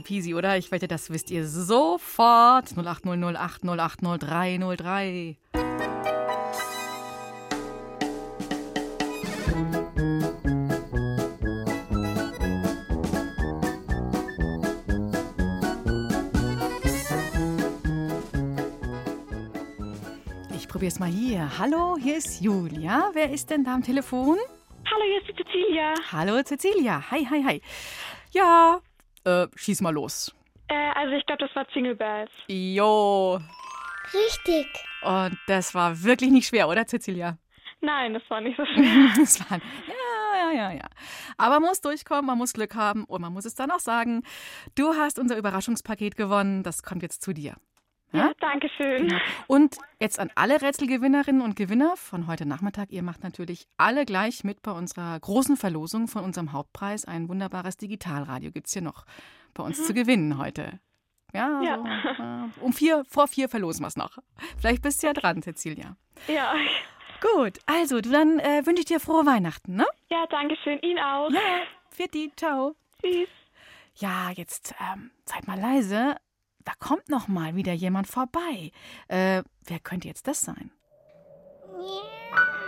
Peasy, 0.09 0.33
oder? 0.33 0.57
Ich 0.57 0.71
wette, 0.71 0.87
das 0.87 1.11
wisst 1.11 1.29
ihr 1.29 1.47
sofort. 1.47 2.75
0800 2.75 3.37
8080303. 3.37 5.35
Ich 20.55 20.67
probier's 20.67 20.97
mal 20.97 21.07
hier. 21.07 21.59
Hallo, 21.59 21.97
hier 22.01 22.17
ist 22.17 22.41
Julia. 22.41 23.11
Wer 23.13 23.31
ist 23.31 23.51
denn 23.51 23.63
da 23.63 23.75
am 23.75 23.83
Telefon? 23.83 24.39
Hallo, 24.91 25.03
hier 25.05 25.21
ist 25.21 25.27
die 25.27 25.35
Cecilia. 25.43 25.93
Hallo, 26.11 26.41
Cecilia. 26.43 27.11
Hi, 27.11 27.27
hi, 27.29 27.43
hi. 27.43 27.61
Ja, 28.31 28.79
äh, 29.23 29.47
schieß 29.55 29.81
mal 29.81 29.93
los. 29.93 30.35
Äh, 30.67 30.91
also 30.95 31.13
ich 31.13 31.25
glaube, 31.25 31.45
das 31.45 31.55
war 31.55 31.65
Single 31.73 31.95
Bells. 31.95 32.31
Jo. 32.47 33.39
Richtig. 34.13 34.67
Und 35.03 35.37
das 35.47 35.75
war 35.75 36.03
wirklich 36.03 36.31
nicht 36.31 36.47
schwer, 36.47 36.67
oder, 36.67 36.85
Cecilia? 36.85 37.37
Nein, 37.81 38.13
das 38.13 38.23
war 38.29 38.41
nicht 38.41 38.57
so 38.57 38.65
schwer. 38.73 39.13
das 39.15 39.39
war, 39.49 39.57
ja, 39.57 40.51
ja, 40.51 40.51
ja, 40.51 40.71
ja. 40.71 40.89
Aber 41.37 41.59
man 41.59 41.69
muss 41.69 41.81
durchkommen, 41.81 42.25
man 42.25 42.37
muss 42.37 42.53
Glück 42.53 42.75
haben 42.75 43.05
und 43.05 43.21
man 43.21 43.31
muss 43.33 43.45
es 43.45 43.55
dann 43.55 43.71
auch 43.71 43.79
sagen. 43.79 44.23
Du 44.75 44.93
hast 44.95 45.19
unser 45.19 45.37
Überraschungspaket 45.37 46.15
gewonnen. 46.15 46.63
Das 46.63 46.83
kommt 46.83 47.03
jetzt 47.03 47.21
zu 47.21 47.33
dir. 47.33 47.55
Ja, 48.11 48.31
danke 48.39 48.69
schön. 48.75 49.07
Genau. 49.07 49.21
Und 49.47 49.77
jetzt 49.99 50.19
an 50.19 50.31
alle 50.35 50.61
Rätselgewinnerinnen 50.61 51.41
und 51.41 51.55
Gewinner 51.55 51.95
von 51.95 52.25
heute 52.27 52.45
Nachmittag. 52.47 52.91
Ihr 52.91 53.03
macht 53.03 53.23
natürlich 53.23 53.67
alle 53.77 54.05
gleich 54.05 54.43
mit 54.43 54.61
bei 54.63 54.71
unserer 54.71 55.19
großen 55.19 55.57
Verlosung 55.57 56.07
von 56.07 56.23
unserem 56.23 56.51
Hauptpreis. 56.51 57.05
Ein 57.05 57.29
wunderbares 57.29 57.77
Digitalradio 57.77 58.51
gibt 58.51 58.67
es 58.67 58.73
hier 58.73 58.81
noch 58.81 59.05
bei 59.53 59.63
uns 59.63 59.79
Mhm. 59.79 59.83
zu 59.83 59.93
gewinnen 59.93 60.37
heute. 60.39 60.79
Ja, 61.33 61.61
Ja. 61.61 61.77
So, 62.17 62.23
äh, 62.23 62.65
um 62.65 62.73
vier, 62.73 63.03
vor 63.07 63.27
vier 63.27 63.47
verlosen 63.49 63.83
wir 63.83 63.87
es 63.89 63.95
noch. 63.97 64.17
Vielleicht 64.57 64.81
bist 64.81 65.03
du 65.03 65.07
ja 65.07 65.13
dran, 65.13 65.43
Cecilia. 65.43 65.95
Ja. 66.27 66.53
Gut, 67.35 67.59
also 67.67 68.01
du, 68.01 68.09
dann 68.09 68.39
äh, 68.39 68.65
wünsche 68.65 68.79
ich 68.81 68.85
dir 68.87 68.99
frohe 68.99 69.25
Weihnachten, 69.27 69.75
ne? 69.75 69.85
Ja, 70.09 70.25
danke 70.31 70.55
schön. 70.63 70.79
Ihnen 70.79 70.97
auch. 70.99 71.29
Ja, 71.29 71.39
für 71.91 72.07
die, 72.07 72.31
ciao. 72.35 72.75
Tschüss. 73.01 73.27
Ja, 73.95 74.31
jetzt 74.31 74.73
ähm, 74.79 75.11
seid 75.25 75.45
mal 75.47 75.59
leise. 75.59 76.15
Da 76.69 76.75
kommt 76.77 77.09
noch 77.09 77.27
mal 77.27 77.55
wieder 77.55 77.73
jemand 77.73 78.05
vorbei. 78.05 78.71
Äh, 79.07 79.41
wer 79.65 79.79
könnte 79.79 80.07
jetzt 80.07 80.27
das 80.27 80.41
sein? 80.41 80.69
Na, 81.65 82.58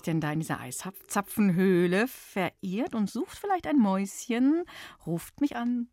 sich 0.00 0.02
denn 0.02 0.20
da 0.20 0.32
in 0.32 0.40
dieser 0.40 0.60
Eiszapfenhöhle 0.60 2.08
verirrt 2.08 2.94
und 2.94 3.10
sucht 3.10 3.38
vielleicht 3.38 3.66
ein 3.66 3.76
Mäuschen? 3.76 4.64
Ruft 5.06 5.40
mich 5.42 5.56
an. 5.56 5.88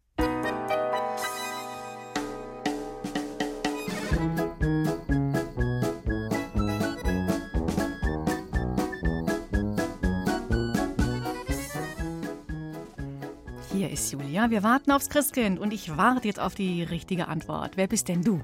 Hier 13.74 13.92
ist 13.92 14.12
Julia. 14.12 14.50
Wir 14.50 14.64
warten 14.64 14.92
aufs 14.92 15.10
Christkind 15.10 15.60
und 15.60 15.74
ich 15.74 15.98
warte 15.98 16.28
jetzt 16.28 16.40
auf 16.40 16.56
die 16.56 16.84
richtige 16.84 17.28
Antwort. 17.28 17.76
Wer 17.76 17.88
bist 17.88 18.08
denn 18.08 18.22
du? 18.22 18.40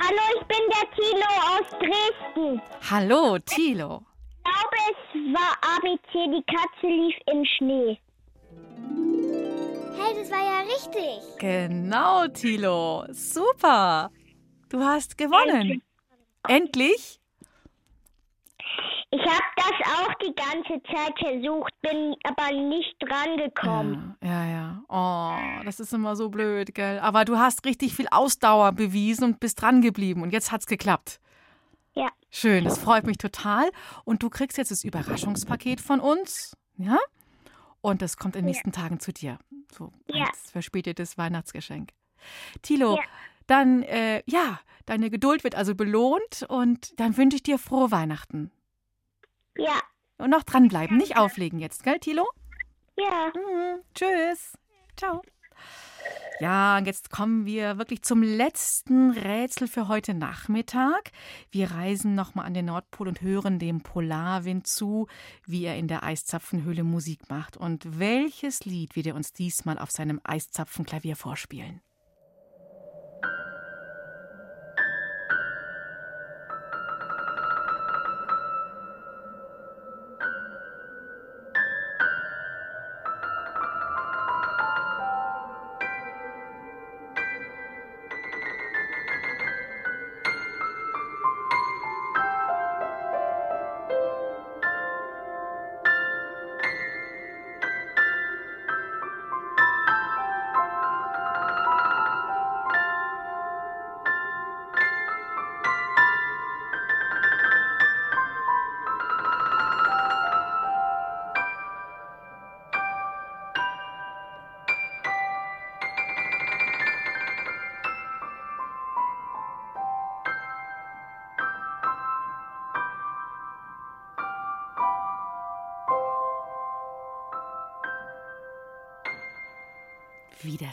Hallo, 0.00 0.22
ich 0.40 0.46
bin 0.46 0.56
der 0.70 0.90
Tilo 0.96 1.26
aus 1.50 1.68
Dresden. 1.78 2.62
Hallo, 2.90 3.38
Thilo. 3.38 4.06
Es 4.74 5.32
war 5.32 5.56
ABC, 5.76 6.12
die 6.12 6.44
Katze 6.46 6.86
lief 6.86 7.16
in 7.26 7.46
Schnee. 7.46 7.98
Hey, 9.96 10.14
das 10.18 10.30
war 10.30 10.44
ja 10.44 10.60
richtig. 10.60 11.38
Genau, 11.38 12.26
Thilo. 12.28 13.04
Super. 13.10 14.10
Du 14.68 14.80
hast 14.80 15.16
gewonnen. 15.16 15.82
Endlich? 16.48 17.20
Ich 19.10 19.20
habe 19.20 19.44
das 19.56 19.72
auch 19.96 20.12
die 20.14 20.34
ganze 20.34 20.82
Zeit 20.92 21.16
versucht, 21.18 21.72
bin 21.82 22.16
aber 22.24 22.50
nicht 22.52 22.96
drangekommen. 22.98 24.16
Ja, 24.20 24.44
ja. 24.44 24.82
Oh, 24.88 25.64
das 25.64 25.78
ist 25.78 25.92
immer 25.92 26.16
so 26.16 26.28
blöd, 26.30 26.74
gell? 26.74 26.98
Aber 26.98 27.24
du 27.24 27.38
hast 27.38 27.64
richtig 27.64 27.94
viel 27.94 28.08
Ausdauer 28.10 28.72
bewiesen 28.72 29.24
und 29.24 29.40
bist 29.40 29.62
dran 29.62 29.82
geblieben. 29.82 30.22
Und 30.22 30.32
jetzt 30.32 30.50
hat's 30.50 30.66
geklappt. 30.66 31.20
Ja. 32.34 32.40
Schön, 32.40 32.64
das 32.64 32.78
freut 32.78 33.04
mich 33.06 33.18
total. 33.18 33.70
Und 34.04 34.22
du 34.22 34.28
kriegst 34.30 34.58
jetzt 34.58 34.70
das 34.70 34.82
Überraschungspaket 34.84 35.80
von 35.80 36.00
uns. 36.00 36.56
Ja? 36.76 36.98
Und 37.80 38.02
das 38.02 38.16
kommt 38.16 38.34
in 38.36 38.42
den 38.42 38.46
nächsten 38.50 38.72
Tagen 38.72 38.98
zu 38.98 39.12
dir. 39.12 39.38
So 39.72 39.92
Ja. 40.08 40.24
als 40.26 40.50
verspätetes 40.50 41.16
Weihnachtsgeschenk. 41.16 41.90
Tilo, 42.62 42.96
Ja. 42.96 43.02
dann, 43.46 43.82
äh, 43.82 44.22
ja, 44.26 44.58
deine 44.86 45.10
Geduld 45.10 45.44
wird 45.44 45.54
also 45.54 45.74
belohnt 45.74 46.44
und 46.48 46.98
dann 46.98 47.16
wünsche 47.16 47.36
ich 47.36 47.42
dir 47.42 47.58
frohe 47.58 47.90
Weihnachten. 47.90 48.50
Ja. 49.56 49.80
Und 50.18 50.30
noch 50.30 50.42
dranbleiben, 50.42 50.96
nicht 50.96 51.16
auflegen 51.16 51.58
jetzt, 51.58 51.82
gell, 51.84 51.98
Tilo? 51.98 52.26
Ja. 52.96 53.30
Mhm. 53.34 53.80
Tschüss. 53.94 54.56
Ciao. 54.96 55.22
Ja, 56.40 56.78
und 56.78 56.86
jetzt 56.86 57.10
kommen 57.10 57.46
wir 57.46 57.78
wirklich 57.78 58.02
zum 58.02 58.22
letzten 58.22 59.12
Rätsel 59.12 59.68
für 59.68 59.86
heute 59.86 60.14
Nachmittag. 60.14 61.12
Wir 61.52 61.70
reisen 61.70 62.16
nochmal 62.16 62.46
an 62.46 62.54
den 62.54 62.66
Nordpol 62.66 63.06
und 63.06 63.20
hören 63.20 63.60
dem 63.60 63.82
Polarwind 63.82 64.66
zu, 64.66 65.06
wie 65.46 65.64
er 65.64 65.76
in 65.76 65.86
der 65.86 66.02
Eiszapfenhöhle 66.02 66.82
Musik 66.82 67.30
macht. 67.30 67.56
Und 67.56 68.00
welches 68.00 68.64
Lied 68.64 68.96
wird 68.96 69.06
er 69.06 69.14
uns 69.14 69.32
diesmal 69.32 69.78
auf 69.78 69.92
seinem 69.92 70.20
Eiszapfenklavier 70.24 71.14
vorspielen? 71.14 71.80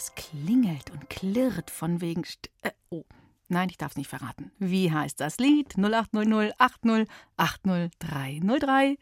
Das 0.01 0.15
klingelt 0.15 0.89
und 0.89 1.11
klirrt 1.11 1.69
von 1.69 2.01
wegen. 2.01 2.23
St 2.23 2.49
äh, 2.63 2.71
oh, 2.89 3.03
nein, 3.49 3.69
ich 3.69 3.77
darf 3.77 3.91
es 3.91 3.97
nicht 3.97 4.09
verraten. 4.09 4.51
Wie 4.57 4.91
heißt 4.91 5.19
das 5.19 5.37
Lied? 5.37 5.75
0800 5.77 6.59
80 6.59 7.07
80 7.37 7.91
303. 7.99 8.97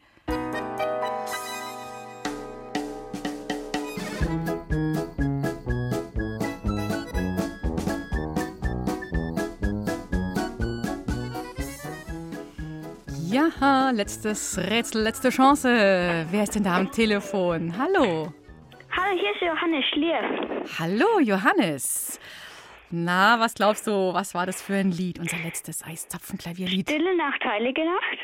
Ja, 13.30 13.90
letztes 13.90 14.58
Rätsel, 14.58 15.02
letzte 15.02 15.30
Chance. 15.30 15.68
Wer 16.30 16.42
ist 16.42 16.56
denn 16.56 16.64
da 16.64 16.76
am 16.76 16.90
Telefon? 16.90 17.72
Hallo. 17.78 18.34
Hallo, 19.10 19.20
hier 19.20 19.32
ist 19.32 19.40
Johannes 19.40 19.84
Schlier. 19.92 20.68
Hallo, 20.78 21.20
Johannes. 21.20 22.20
Na, 22.90 23.40
was 23.40 23.54
glaubst 23.54 23.86
du, 23.86 24.12
was 24.12 24.34
war 24.34 24.46
das 24.46 24.62
für 24.62 24.74
ein 24.74 24.92
Lied? 24.92 25.18
Unser 25.18 25.38
letztes 25.38 25.84
Eiszapfenklavierlied. 25.84 26.88
Stille 26.88 27.16
Nacht, 27.16 27.44
heilige 27.44 27.82
Nacht. 27.84 28.18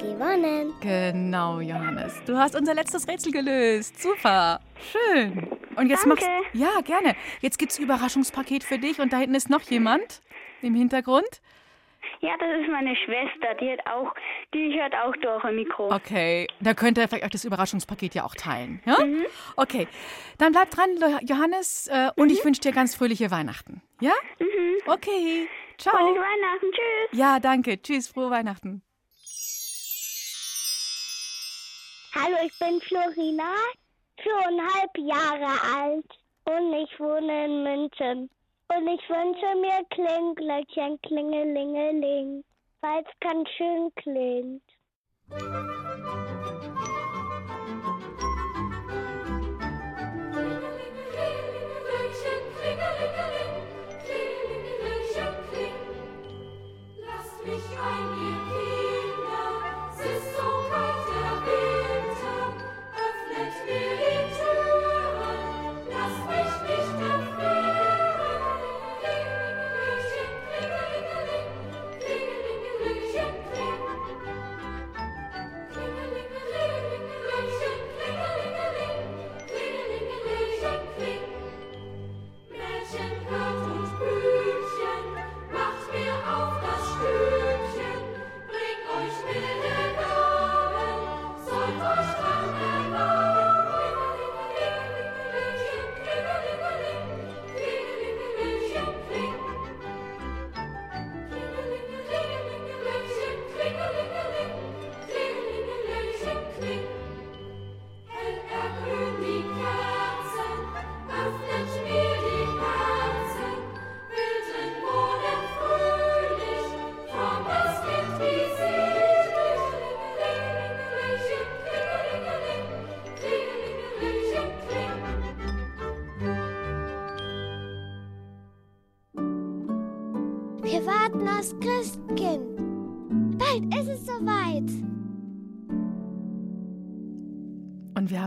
Gewonnen. 0.00 0.72
Genau, 0.80 1.60
Johannes. 1.60 2.22
Du 2.24 2.36
hast 2.36 2.54
unser 2.54 2.74
letztes 2.74 3.08
Rätsel 3.08 3.32
gelöst. 3.32 4.00
Super. 4.00 4.60
Schön. 4.92 5.48
Und 5.76 5.88
jetzt 5.88 6.06
Danke. 6.06 6.24
machst 6.24 6.28
Ja, 6.52 6.80
gerne. 6.84 7.16
Jetzt 7.40 7.58
gibt's 7.58 7.78
ein 7.78 7.84
Überraschungspaket 7.84 8.64
für 8.64 8.78
dich 8.78 9.00
und 9.00 9.12
da 9.12 9.18
hinten 9.18 9.34
ist 9.34 9.50
noch 9.50 9.62
jemand 9.62 10.20
im 10.60 10.74
Hintergrund. 10.74 11.40
Ja, 12.20 12.36
das 12.38 12.60
ist 12.60 12.68
meine 12.70 12.94
Schwester. 12.96 13.54
Die 13.60 13.70
hat 13.70 13.86
auch, 13.86 14.14
die 14.54 14.78
hört 14.80 14.94
auch 14.94 15.14
durch 15.16 15.44
ein 15.44 15.56
Mikro. 15.56 15.92
Okay, 15.92 16.46
da 16.60 16.74
könnt 16.74 16.98
ihr 16.98 17.08
vielleicht 17.08 17.24
euch 17.24 17.30
das 17.30 17.44
Überraschungspaket 17.44 18.14
ja 18.14 18.24
auch 18.24 18.34
teilen. 18.34 18.80
Ja? 18.84 19.04
Mhm. 19.04 19.26
Okay, 19.56 19.88
dann 20.38 20.52
bleib 20.52 20.70
dran, 20.70 20.90
Johannes, 21.22 21.88
äh, 21.88 22.10
und 22.16 22.30
ich 22.30 22.44
wünsche 22.44 22.60
dir 22.60 22.72
ganz 22.72 22.94
fröhliche 22.94 23.30
Weihnachten. 23.30 23.82
Ja? 24.00 24.12
Mhm. 24.38 24.76
Okay, 24.86 25.48
ciao. 25.78 25.96
Fröhliche 25.96 26.20
Weihnachten, 26.20 26.66
tschüss. 26.70 27.18
Ja, 27.18 27.40
danke. 27.40 27.80
Tschüss, 27.82 28.08
frohe 28.08 28.30
Weihnachten. 28.30 28.82
Hallo, 32.14 32.36
ich 32.44 32.58
bin 32.58 32.80
Florina, 32.82 33.54
viereinhalb 34.22 34.98
Jahre 34.98 35.50
alt 35.76 36.06
und 36.44 36.72
ich 36.74 37.00
wohne 37.00 37.44
in 37.46 37.62
München. 37.62 38.30
Und 38.74 38.88
ich 38.88 39.08
wünsche 39.08 39.54
mir 39.60 39.84
Klingglöckchen, 39.90 40.98
klingelingeling, 41.02 42.42
weil 42.80 43.02
es 43.02 43.20
ganz 43.20 43.48
schön 43.50 43.92
klingt. 43.96 44.62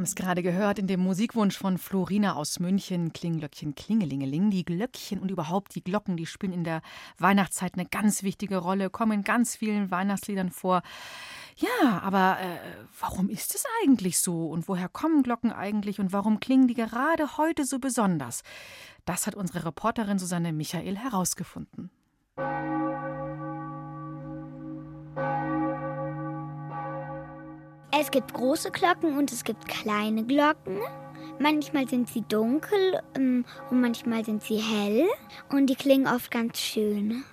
Haben 0.05 0.09
es 0.09 0.15
gerade 0.15 0.43
gehört 0.43 0.77
in 0.77 0.85
dem 0.85 0.99
Musikwunsch 0.99 1.57
von 1.57 1.79
Florina 1.79 2.35
aus 2.35 2.59
München, 2.59 3.11
Klinglöckchen, 3.11 3.73
Klingelingeling. 3.73 4.51
Die 4.51 4.63
Glöckchen 4.63 5.17
und 5.17 5.31
überhaupt 5.31 5.73
die 5.73 5.83
Glocken, 5.83 6.15
die 6.15 6.27
spielen 6.27 6.53
in 6.53 6.63
der 6.63 6.83
Weihnachtszeit 7.17 7.73
eine 7.73 7.87
ganz 7.87 8.21
wichtige 8.21 8.57
Rolle, 8.57 8.91
kommen 8.91 9.13
in 9.13 9.23
ganz 9.23 9.55
vielen 9.55 9.89
Weihnachtsliedern 9.89 10.51
vor. 10.51 10.83
Ja, 11.57 12.01
aber 12.03 12.37
äh, 12.39 12.59
warum 12.99 13.29
ist 13.29 13.55
es 13.55 13.63
eigentlich 13.83 14.19
so? 14.19 14.45
Und 14.45 14.67
woher 14.67 14.89
kommen 14.89 15.23
Glocken 15.23 15.51
eigentlich? 15.51 15.99
Und 15.99 16.13
warum 16.13 16.39
klingen 16.39 16.67
die 16.67 16.75
gerade 16.75 17.37
heute 17.37 17.65
so 17.65 17.79
besonders? 17.79 18.43
Das 19.05 19.25
hat 19.25 19.33
unsere 19.33 19.65
Reporterin 19.65 20.19
Susanne 20.19 20.53
Michael 20.53 20.97
herausgefunden. 20.97 21.89
Es 27.97 28.11
gibt 28.11 28.33
große 28.33 28.71
Glocken 28.71 29.17
und 29.17 29.31
es 29.31 29.45
gibt 29.45 29.69
kleine 29.69 30.25
Glocken. 30.25 30.79
Manchmal 31.39 31.87
sind 31.87 32.09
sie 32.09 32.23
dunkel 32.23 32.99
ähm, 33.15 33.45
und 33.69 33.79
manchmal 33.79 34.25
sind 34.25 34.43
sie 34.43 34.57
hell 34.57 35.07
und 35.49 35.67
die 35.67 35.75
klingen 35.75 36.05
oft 36.05 36.29
ganz 36.29 36.59
schön. 36.59 37.23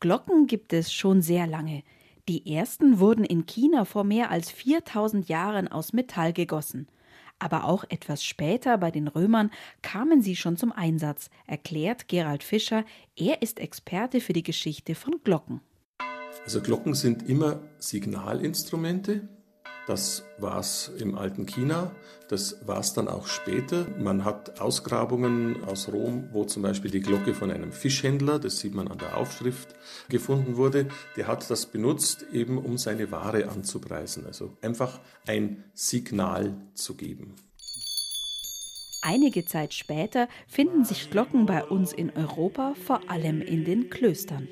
Glocken 0.00 0.48
gibt 0.48 0.72
es 0.72 0.92
schon 0.92 1.22
sehr 1.22 1.46
lange. 1.46 1.84
Die 2.28 2.52
ersten 2.52 2.98
wurden 2.98 3.24
in 3.24 3.46
China 3.46 3.84
vor 3.84 4.02
mehr 4.02 4.32
als 4.32 4.50
4000 4.50 5.28
Jahren 5.28 5.68
aus 5.68 5.92
Metall 5.92 6.32
gegossen. 6.32 6.88
Aber 7.38 7.64
auch 7.64 7.84
etwas 7.88 8.24
später 8.24 8.76
bei 8.76 8.90
den 8.90 9.06
Römern 9.06 9.52
kamen 9.82 10.20
sie 10.20 10.34
schon 10.34 10.56
zum 10.56 10.72
Einsatz, 10.72 11.30
erklärt 11.46 12.08
Gerald 12.08 12.42
Fischer. 12.42 12.84
Er 13.14 13.40
ist 13.40 13.60
Experte 13.60 14.20
für 14.20 14.32
die 14.32 14.42
Geschichte 14.42 14.96
von 14.96 15.20
Glocken. 15.22 15.60
Also 16.42 16.60
Glocken 16.60 16.94
sind 16.94 17.28
immer 17.28 17.60
Signalinstrumente. 17.78 19.28
Das 19.88 20.22
war 20.36 20.60
es 20.60 20.92
im 20.98 21.16
alten 21.16 21.46
China, 21.46 21.90
das 22.28 22.58
war 22.66 22.78
es 22.78 22.92
dann 22.92 23.08
auch 23.08 23.26
später. 23.26 23.86
Man 23.98 24.22
hat 24.22 24.60
Ausgrabungen 24.60 25.64
aus 25.64 25.90
Rom, 25.90 26.28
wo 26.30 26.44
zum 26.44 26.62
Beispiel 26.62 26.90
die 26.90 27.00
Glocke 27.00 27.32
von 27.32 27.50
einem 27.50 27.72
Fischhändler, 27.72 28.38
das 28.38 28.58
sieht 28.58 28.74
man 28.74 28.88
an 28.88 28.98
der 28.98 29.16
Aufschrift, 29.16 29.74
gefunden 30.10 30.58
wurde. 30.58 30.88
Der 31.16 31.26
hat 31.26 31.50
das 31.50 31.64
benutzt, 31.64 32.26
eben 32.34 32.58
um 32.58 32.76
seine 32.76 33.10
Ware 33.10 33.48
anzupreisen. 33.48 34.26
Also 34.26 34.58
einfach 34.60 35.00
ein 35.26 35.64
Signal 35.72 36.54
zu 36.74 36.94
geben. 36.94 37.34
Einige 39.00 39.46
Zeit 39.46 39.72
später 39.72 40.28
finden 40.46 40.84
sich 40.84 41.08
Glocken 41.10 41.46
bei 41.46 41.64
uns 41.64 41.94
in 41.94 42.10
Europa, 42.10 42.74
vor 42.84 43.08
allem 43.08 43.40
in 43.40 43.64
den 43.64 43.88
Klöstern. 43.88 44.48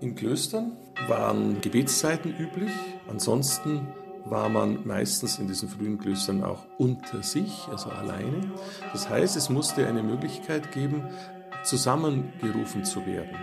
In 0.00 0.14
Klöstern 0.14 0.76
waren 1.08 1.60
Gebetszeiten 1.60 2.34
üblich. 2.36 2.72
Ansonsten 3.08 3.88
war 4.24 4.48
man 4.48 4.86
meistens 4.86 5.38
in 5.38 5.46
diesen 5.46 5.68
frühen 5.68 5.98
Klöstern 5.98 6.42
auch 6.42 6.64
unter 6.78 7.22
sich, 7.22 7.68
also 7.70 7.90
alleine. 7.90 8.52
Das 8.92 9.08
heißt, 9.08 9.36
es 9.36 9.50
musste 9.50 9.86
eine 9.86 10.02
Möglichkeit 10.02 10.72
geben, 10.72 11.08
zusammengerufen 11.62 12.84
zu 12.84 13.06
werden. 13.06 13.36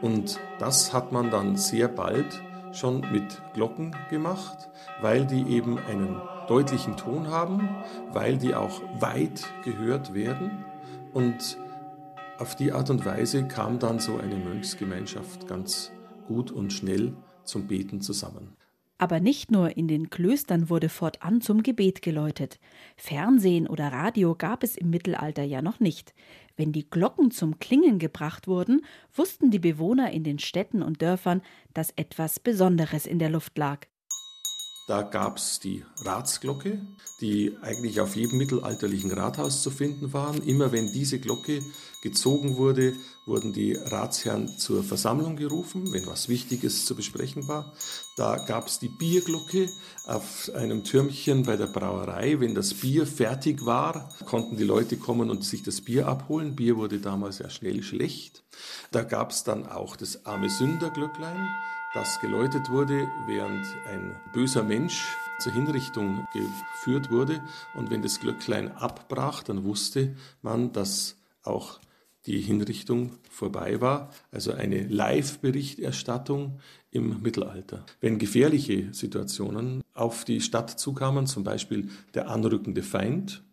Und 0.00 0.40
das 0.58 0.92
hat 0.92 1.12
man 1.12 1.30
dann 1.30 1.56
sehr 1.56 1.88
bald 1.88 2.42
schon 2.72 3.00
mit 3.12 3.40
Glocken 3.54 3.94
gemacht, 4.10 4.68
weil 5.00 5.24
die 5.26 5.48
eben 5.48 5.78
einen 5.78 6.20
deutlichen 6.48 6.96
Ton 6.96 7.28
haben, 7.28 7.68
weil 8.12 8.36
die 8.36 8.54
auch 8.54 8.82
weit 8.98 9.44
gehört 9.62 10.14
werden. 10.14 10.64
Und 11.12 11.58
auf 12.38 12.56
die 12.56 12.72
Art 12.72 12.90
und 12.90 13.06
Weise 13.06 13.46
kam 13.46 13.78
dann 13.78 14.00
so 14.00 14.18
eine 14.18 14.34
Mönchsgemeinschaft 14.34 15.46
ganz 15.46 15.92
gut 16.26 16.50
und 16.50 16.72
schnell 16.72 17.14
zum 17.44 17.66
Beten 17.66 18.00
zusammen. 18.00 18.56
Aber 18.96 19.18
nicht 19.18 19.50
nur 19.50 19.76
in 19.76 19.88
den 19.88 20.08
Klöstern 20.08 20.70
wurde 20.70 20.88
fortan 20.88 21.40
zum 21.40 21.62
Gebet 21.62 22.00
geläutet. 22.00 22.60
Fernsehen 22.96 23.66
oder 23.66 23.88
Radio 23.88 24.36
gab 24.36 24.62
es 24.62 24.76
im 24.76 24.90
Mittelalter 24.90 25.42
ja 25.42 25.62
noch 25.62 25.80
nicht. 25.80 26.14
Wenn 26.56 26.70
die 26.70 26.88
Glocken 26.88 27.32
zum 27.32 27.58
Klingen 27.58 27.98
gebracht 27.98 28.46
wurden, 28.46 28.84
wussten 29.12 29.50
die 29.50 29.58
Bewohner 29.58 30.12
in 30.12 30.22
den 30.22 30.38
Städten 30.38 30.82
und 30.82 31.02
Dörfern, 31.02 31.42
dass 31.74 31.92
etwas 31.96 32.38
Besonderes 32.38 33.06
in 33.06 33.18
der 33.18 33.30
Luft 33.30 33.58
lag. 33.58 33.86
Da 34.86 35.00
gab 35.00 35.38
es 35.38 35.60
die 35.60 35.82
Ratsglocke, 36.02 36.86
die 37.22 37.56
eigentlich 37.62 38.00
auf 38.00 38.16
jedem 38.16 38.36
mittelalterlichen 38.36 39.12
Rathaus 39.12 39.62
zu 39.62 39.70
finden 39.70 40.12
waren. 40.12 40.42
Immer 40.42 40.72
wenn 40.72 40.92
diese 40.92 41.18
Glocke 41.18 41.62
gezogen 42.02 42.58
wurde, 42.58 42.94
wurden 43.24 43.54
die 43.54 43.72
Ratsherren 43.72 44.46
zur 44.58 44.84
Versammlung 44.84 45.36
gerufen, 45.36 45.90
wenn 45.94 46.06
was 46.06 46.28
Wichtiges 46.28 46.84
zu 46.84 46.94
besprechen 46.94 47.48
war. 47.48 47.72
Da 48.18 48.36
gab 48.44 48.66
es 48.66 48.78
die 48.78 48.90
Bierglocke 48.90 49.70
auf 50.04 50.50
einem 50.54 50.84
Türmchen 50.84 51.44
bei 51.44 51.56
der 51.56 51.68
Brauerei. 51.68 52.38
Wenn 52.40 52.54
das 52.54 52.74
Bier 52.74 53.06
fertig 53.06 53.64
war, 53.64 54.10
konnten 54.26 54.58
die 54.58 54.64
Leute 54.64 54.98
kommen 54.98 55.30
und 55.30 55.44
sich 55.44 55.62
das 55.62 55.80
Bier 55.80 56.06
abholen. 56.06 56.56
Bier 56.56 56.76
wurde 56.76 57.00
damals 57.00 57.38
ja 57.38 57.48
schnell 57.48 57.82
schlecht. 57.82 58.43
Da 58.90 59.02
gab 59.02 59.30
es 59.30 59.44
dann 59.44 59.66
auch 59.66 59.96
das 59.96 60.26
arme 60.26 60.48
Sünderglöcklein 60.48 61.48
das 61.94 62.18
geläutet 62.20 62.70
wurde, 62.70 63.06
während 63.26 63.64
ein 63.86 64.16
böser 64.32 64.64
Mensch 64.64 65.16
zur 65.38 65.52
Hinrichtung 65.52 66.26
geführt 66.32 67.10
wurde. 67.12 67.40
Und 67.74 67.90
wenn 67.90 68.02
das 68.02 68.18
Glöcklein 68.18 68.72
abbrach, 68.72 69.44
dann 69.44 69.62
wusste 69.62 70.16
man, 70.42 70.72
dass 70.72 71.16
auch 71.44 71.78
die 72.26 72.40
Hinrichtung 72.40 73.12
vorbei 73.30 73.80
war, 73.80 74.10
also 74.32 74.52
eine 74.52 74.82
Live-Berichterstattung 74.88 76.58
im 76.90 77.22
Mittelalter. 77.22 77.86
Wenn 78.00 78.18
gefährliche 78.18 78.92
Situationen 78.92 79.84
auf 79.92 80.24
die 80.24 80.40
Stadt 80.40 80.70
zukamen, 80.80 81.28
zum 81.28 81.44
Beispiel 81.44 81.90
der 82.14 82.28
anrückende 82.28 82.82
Feind, 82.82 83.44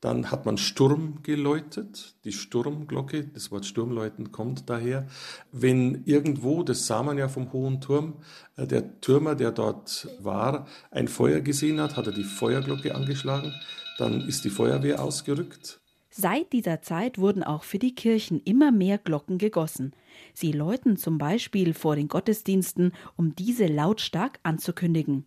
dann 0.00 0.30
hat 0.30 0.44
man 0.44 0.58
Sturm 0.58 1.22
geläutet, 1.22 2.16
die 2.24 2.32
Sturmglocke, 2.32 3.24
das 3.28 3.50
Wort 3.50 3.64
Sturmläuten 3.64 4.30
kommt 4.30 4.68
daher. 4.68 5.06
Wenn 5.52 6.04
irgendwo, 6.04 6.62
das 6.62 6.86
sah 6.86 7.02
man 7.02 7.16
ja 7.18 7.28
vom 7.28 7.52
hohen 7.52 7.80
Turm, 7.80 8.14
äh, 8.56 8.66
der 8.66 9.00
Türmer, 9.00 9.34
der 9.34 9.52
dort 9.52 10.08
war, 10.20 10.66
ein 10.90 11.08
Feuer 11.08 11.40
gesehen 11.40 11.80
hat, 11.80 11.96
hat 11.96 12.06
er 12.06 12.12
die 12.12 12.24
Feuerglocke 12.24 12.94
angeschlagen, 12.94 13.52
dann 13.98 14.20
ist 14.20 14.44
die 14.44 14.50
Feuerwehr 14.50 15.02
ausgerückt. 15.02 15.80
Seit 16.10 16.52
dieser 16.52 16.80
Zeit 16.80 17.18
wurden 17.18 17.42
auch 17.42 17.62
für 17.62 17.78
die 17.78 17.94
Kirchen 17.94 18.40
immer 18.40 18.72
mehr 18.72 18.96
Glocken 18.96 19.36
gegossen. 19.36 19.92
Sie 20.32 20.50
läuten 20.50 20.96
zum 20.96 21.18
Beispiel 21.18 21.74
vor 21.74 21.94
den 21.94 22.08
Gottesdiensten, 22.08 22.92
um 23.16 23.36
diese 23.36 23.66
lautstark 23.66 24.40
anzukündigen. 24.42 25.26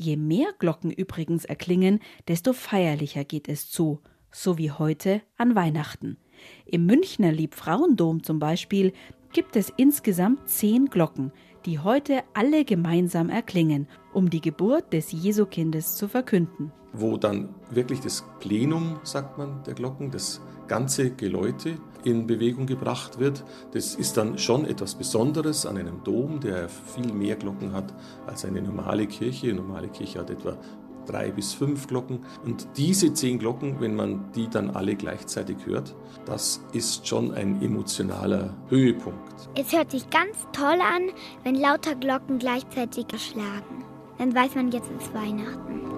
Je 0.00 0.16
mehr 0.16 0.52
Glocken 0.60 0.92
übrigens 0.92 1.44
erklingen, 1.44 1.98
desto 2.28 2.52
feierlicher 2.52 3.24
geht 3.24 3.48
es 3.48 3.68
zu, 3.68 3.98
so 4.30 4.56
wie 4.56 4.70
heute 4.70 5.22
an 5.36 5.56
Weihnachten. 5.56 6.18
Im 6.66 6.86
Münchner 6.86 7.32
Liebfrauendom 7.32 8.22
zum 8.22 8.38
Beispiel 8.38 8.92
gibt 9.32 9.56
es 9.56 9.72
insgesamt 9.76 10.48
zehn 10.48 10.86
Glocken, 10.86 11.32
die 11.66 11.80
heute 11.80 12.22
alle 12.32 12.64
gemeinsam 12.64 13.28
erklingen, 13.28 13.88
um 14.12 14.30
die 14.30 14.40
Geburt 14.40 14.92
des 14.92 15.10
Jesukindes 15.10 15.96
zu 15.96 16.06
verkünden. 16.06 16.70
Wo 16.92 17.16
dann 17.16 17.56
wirklich 17.72 17.98
das 17.98 18.24
Plenum, 18.38 19.00
sagt 19.02 19.36
man, 19.36 19.64
der 19.64 19.74
Glocken, 19.74 20.12
das 20.12 20.40
ganze 20.68 21.10
Geläute 21.10 21.74
in 22.10 22.26
Bewegung 22.26 22.66
gebracht 22.66 23.18
wird. 23.18 23.44
Das 23.72 23.94
ist 23.94 24.16
dann 24.16 24.38
schon 24.38 24.64
etwas 24.64 24.94
Besonderes 24.94 25.66
an 25.66 25.76
einem 25.76 26.02
Dom, 26.04 26.40
der 26.40 26.68
viel 26.68 27.12
mehr 27.12 27.36
Glocken 27.36 27.72
hat 27.72 27.94
als 28.26 28.44
eine 28.44 28.62
normale 28.62 29.06
Kirche. 29.06 29.48
Eine 29.48 29.60
normale 29.60 29.88
Kirche 29.88 30.20
hat 30.20 30.30
etwa 30.30 30.56
drei 31.06 31.30
bis 31.30 31.54
fünf 31.54 31.86
Glocken. 31.86 32.20
Und 32.44 32.68
diese 32.76 33.12
zehn 33.12 33.38
Glocken, 33.38 33.80
wenn 33.80 33.94
man 33.94 34.30
die 34.32 34.48
dann 34.48 34.70
alle 34.70 34.94
gleichzeitig 34.94 35.56
hört, 35.64 35.94
das 36.26 36.62
ist 36.72 37.06
schon 37.06 37.32
ein 37.32 37.62
emotionaler 37.62 38.54
Höhepunkt. 38.68 39.48
Es 39.56 39.72
hört 39.72 39.90
sich 39.90 40.08
ganz 40.10 40.36
toll 40.52 40.78
an, 40.80 41.10
wenn 41.44 41.54
lauter 41.54 41.94
Glocken 41.94 42.38
gleichzeitig 42.38 43.06
erschlagen. 43.12 43.84
Dann 44.18 44.34
weiß 44.34 44.54
man, 44.56 44.70
jetzt 44.70 44.90
ist 44.98 45.14
Weihnachten. 45.14 45.97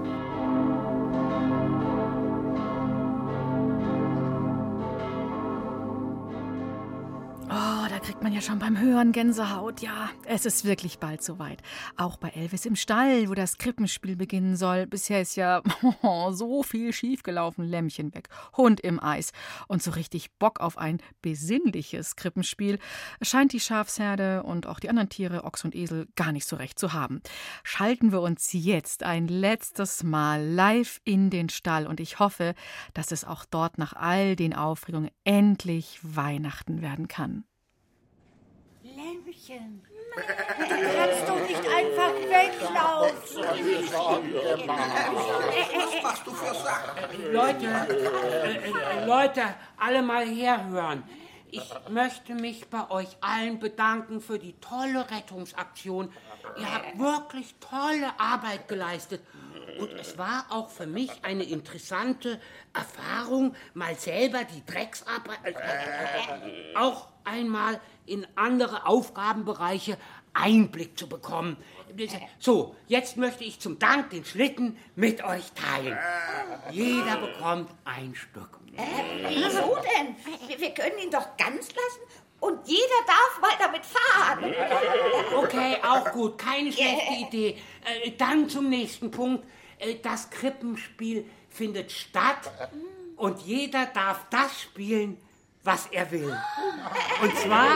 Oh, 7.52 7.56
da 7.79 7.79
kriegt 8.02 8.22
man 8.22 8.32
ja 8.32 8.40
schon 8.40 8.58
beim 8.58 8.78
Hören 8.78 9.12
Gänsehaut. 9.12 9.80
Ja, 9.80 10.10
es 10.24 10.46
ist 10.46 10.64
wirklich 10.64 10.98
bald 10.98 11.22
soweit. 11.22 11.62
Auch 11.96 12.16
bei 12.16 12.28
Elvis 12.30 12.64
im 12.64 12.76
Stall, 12.76 13.28
wo 13.28 13.34
das 13.34 13.58
Krippenspiel 13.58 14.16
beginnen 14.16 14.56
soll. 14.56 14.86
Bisher 14.86 15.20
ist 15.20 15.36
ja 15.36 15.62
oh, 16.02 16.30
so 16.32 16.62
viel 16.62 16.92
schiefgelaufen. 16.92 17.64
Lämmchen 17.64 18.14
weg, 18.14 18.28
Hund 18.56 18.80
im 18.80 19.02
Eis. 19.02 19.32
Und 19.68 19.82
so 19.82 19.90
richtig 19.90 20.30
Bock 20.38 20.60
auf 20.60 20.78
ein 20.78 20.98
besinnliches 21.20 22.16
Krippenspiel 22.16 22.78
scheint 23.22 23.52
die 23.52 23.60
Schafsherde 23.60 24.42
und 24.44 24.66
auch 24.66 24.80
die 24.80 24.88
anderen 24.88 25.08
Tiere, 25.08 25.44
Ochs 25.44 25.64
und 25.64 25.74
Esel, 25.74 26.08
gar 26.16 26.32
nicht 26.32 26.46
so 26.46 26.56
recht 26.56 26.78
zu 26.78 26.92
haben. 26.92 27.20
Schalten 27.64 28.12
wir 28.12 28.22
uns 28.22 28.52
jetzt 28.52 29.02
ein 29.02 29.28
letztes 29.28 30.02
Mal 30.02 30.44
live 30.44 31.00
in 31.04 31.28
den 31.28 31.48
Stall 31.48 31.86
und 31.86 32.00
ich 32.00 32.18
hoffe, 32.18 32.54
dass 32.94 33.12
es 33.12 33.24
auch 33.24 33.44
dort 33.44 33.78
nach 33.78 33.92
all 33.92 34.36
den 34.36 34.54
Aufregungen 34.54 35.10
endlich 35.24 35.98
Weihnachten 36.02 36.82
werden 36.82 37.08
kann. 37.08 37.44
Lämmchen. 39.00 39.82
Du 40.14 40.22
kannst 40.96 41.28
doch 41.28 41.40
nicht 41.48 41.66
einfach 41.68 42.14
weglaufen. 42.14 43.42
Was 44.66 46.02
machst 46.02 46.26
du 46.26 46.30
für 46.32 46.54
Sachen? 46.54 47.32
Leute, 47.32 47.66
äh, 47.66 48.70
äh, 48.70 49.06
Leute, 49.06 49.42
alle 49.76 50.02
mal 50.02 50.26
herhören. 50.26 51.04
Ich 51.52 51.72
möchte 51.88 52.34
mich 52.34 52.68
bei 52.68 52.90
euch 52.90 53.16
allen 53.20 53.58
bedanken 53.58 54.20
für 54.20 54.38
die 54.38 54.54
tolle 54.60 55.10
Rettungsaktion. 55.10 56.12
Ihr 56.58 56.72
habt 56.72 56.98
wirklich 56.98 57.54
tolle 57.60 58.18
Arbeit 58.18 58.68
geleistet. 58.68 59.22
Und 59.78 59.92
es 59.92 60.18
war 60.18 60.46
auch 60.50 60.68
für 60.68 60.86
mich 60.86 61.10
eine 61.22 61.44
interessante 61.44 62.40
Erfahrung, 62.74 63.54
mal 63.74 63.94
selber 63.94 64.44
die 64.44 64.64
Drecksarbeit, 64.66 65.38
äh, 65.44 65.50
äh, 65.50 66.76
auch 66.76 67.08
einmal 67.30 67.80
in 68.06 68.26
andere 68.34 68.86
Aufgabenbereiche 68.86 69.96
Einblick 70.32 70.98
zu 70.98 71.08
bekommen. 71.08 71.56
So, 72.38 72.76
jetzt 72.86 73.16
möchte 73.16 73.44
ich 73.44 73.58
zum 73.60 73.78
Dank 73.78 74.10
den 74.10 74.24
Schlitten 74.24 74.76
mit 74.94 75.24
euch 75.24 75.52
teilen. 75.52 75.98
Jeder 76.70 77.16
bekommt 77.16 77.70
ein 77.84 78.14
Stück. 78.14 78.60
Äh, 78.76 78.82
wieso 79.28 79.76
denn? 79.76 80.14
Wir, 80.48 80.60
wir 80.60 80.70
können 80.70 80.98
ihn 81.02 81.10
doch 81.10 81.36
ganz 81.36 81.68
lassen 81.68 82.00
und 82.38 82.66
jeder 82.66 82.84
darf 83.06 83.40
mal 83.40 83.56
damit 83.58 83.84
fahren. 83.84 84.54
Okay, 85.36 85.76
auch 85.82 86.12
gut, 86.12 86.38
keine 86.38 86.72
schlechte 86.72 87.12
Idee. 87.26 87.58
Äh, 88.04 88.12
dann 88.12 88.48
zum 88.48 88.68
nächsten 88.68 89.10
Punkt. 89.10 89.44
Äh, 89.78 89.96
das 89.96 90.30
Krippenspiel 90.30 91.28
findet 91.48 91.90
statt 91.90 92.50
und 93.16 93.40
jeder 93.40 93.86
darf 93.86 94.26
das 94.30 94.62
spielen, 94.62 95.18
was 95.62 95.86
er 95.86 96.10
will. 96.10 96.36
Und 97.22 97.36
zwar, 97.38 97.68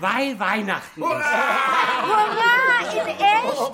weil 0.00 0.38
Weihnachten 0.38 1.02
ist. 1.02 1.08
Hurra, 1.08 2.46
in 2.92 3.06
echt? 3.06 3.72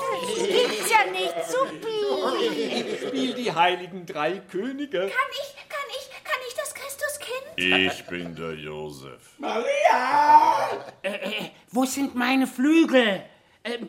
Gibt's 0.48 0.90
ja 0.90 1.10
nicht 1.10 1.34
zu 1.48 1.66
bieten. 1.80 2.90
Ich 2.90 3.08
spiele 3.08 3.34
die 3.34 3.52
heiligen 3.52 4.06
drei 4.06 4.38
Könige. 4.50 4.98
Kann 5.00 5.08
ich, 5.08 5.54
kann 5.68 5.88
ich, 5.90 6.24
kann 6.24 6.40
ich 6.48 6.54
das 6.54 6.74
Christuskind? 6.74 7.92
Ich 7.94 8.06
bin 8.06 8.34
der 8.34 8.54
Josef. 8.54 9.38
Maria! 9.38 10.84
Äh, 11.02 11.10
äh, 11.10 11.50
wo 11.70 11.84
sind 11.84 12.14
meine 12.14 12.46
Flügel? 12.46 13.22
Ähm, 13.64 13.88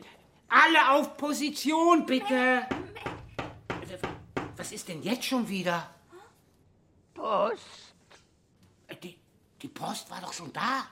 alle 0.49 0.91
auf 0.91 1.17
Position, 1.17 2.05
bitte. 2.05 2.67
Was 4.55 4.71
ist 4.71 4.87
denn 4.87 5.01
jetzt 5.01 5.25
schon 5.25 5.49
wieder? 5.49 5.89
Post. 7.15 7.82
Die, 9.63 9.69
Post 9.69 10.11
war 10.11 10.19
doch 10.21 10.33
schon 10.33 10.51
da. 10.53 10.85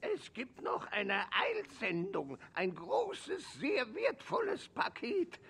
Es 0.00 0.32
gibt 0.34 0.60
noch 0.62 0.86
eine 0.92 1.24
Eilsendung. 1.32 2.38
Ein 2.52 2.74
großes, 2.74 3.54
sehr 3.54 3.92
wertvolles 3.94 4.68
Paket. 4.68 5.40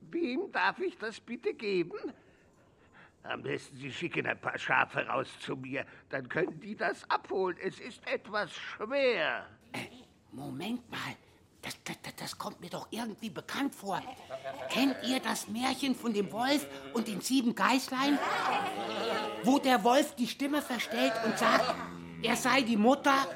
Wem 0.00 0.50
darf 0.50 0.78
ich 0.80 0.96
das 0.98 1.20
bitte 1.20 1.52
geben? 1.54 1.92
Am 3.22 3.42
besten 3.42 3.76
Sie 3.76 3.92
schicken 3.92 4.26
ein 4.26 4.40
paar 4.40 4.58
Schafe 4.58 5.06
raus 5.06 5.28
zu 5.40 5.54
mir. 5.56 5.86
Dann 6.08 6.28
können 6.28 6.58
die 6.58 6.74
das 6.74 7.08
abholen. 7.10 7.56
Es 7.62 7.78
ist 7.78 8.04
etwas 8.08 8.50
schwer. 8.52 9.46
Moment 10.32 10.90
mal. 10.90 10.98
Das, 11.60 11.80
das, 11.84 12.00
das- 12.02 12.16
das 12.16 12.38
kommt 12.38 12.60
mir 12.60 12.70
doch 12.70 12.88
irgendwie 12.90 13.30
bekannt 13.30 13.74
vor. 13.74 14.02
Kennt 14.70 14.96
ihr 15.06 15.20
das 15.20 15.46
Märchen 15.46 15.94
von 15.94 16.12
dem 16.12 16.32
Wolf 16.32 16.66
und 16.94 17.06
den 17.06 17.20
sieben 17.20 17.54
Geißlein? 17.54 18.18
Wo 19.44 19.58
der 19.58 19.82
Wolf 19.84 20.14
die 20.14 20.26
Stimme 20.26 20.62
verstellt 20.62 21.12
und 21.24 21.38
sagt, 21.38 21.74
er 22.22 22.36
sei 22.36 22.62
die 22.62 22.76
Mutter? 22.76 23.26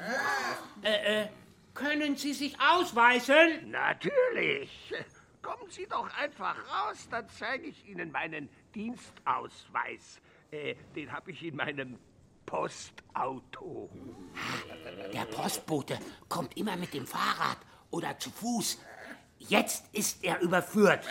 Äh, 0.81 1.23
äh, 1.23 1.27
können 1.73 2.15
Sie 2.15 2.33
sich 2.33 2.55
ausweisen? 2.59 3.69
Natürlich. 3.69 4.93
kommen 5.41 5.69
Sie 5.69 5.85
doch 5.87 6.09
einfach 6.17 6.55
raus, 6.57 7.07
dann 7.09 7.25
zeige 7.29 7.67
ich 7.67 7.87
Ihnen 7.87 8.11
meinen 8.11 8.49
Dienstausweis. 8.73 10.21
Äh, 10.51 10.75
den 10.95 11.11
habe 11.11 11.31
ich 11.31 11.43
in 11.43 11.55
meinem 11.55 11.97
Postauto. 12.45 13.89
Der 15.13 15.25
Postbote 15.25 15.99
kommt 16.29 16.55
immer 16.57 16.75
mit 16.77 16.93
dem 16.93 17.05
Fahrrad 17.05 17.57
oder 17.91 18.17
zu 18.17 18.29
Fuß. 18.31 18.79
Jetzt 19.39 19.85
ist 19.93 20.23
er 20.23 20.39
überführt. 20.41 21.05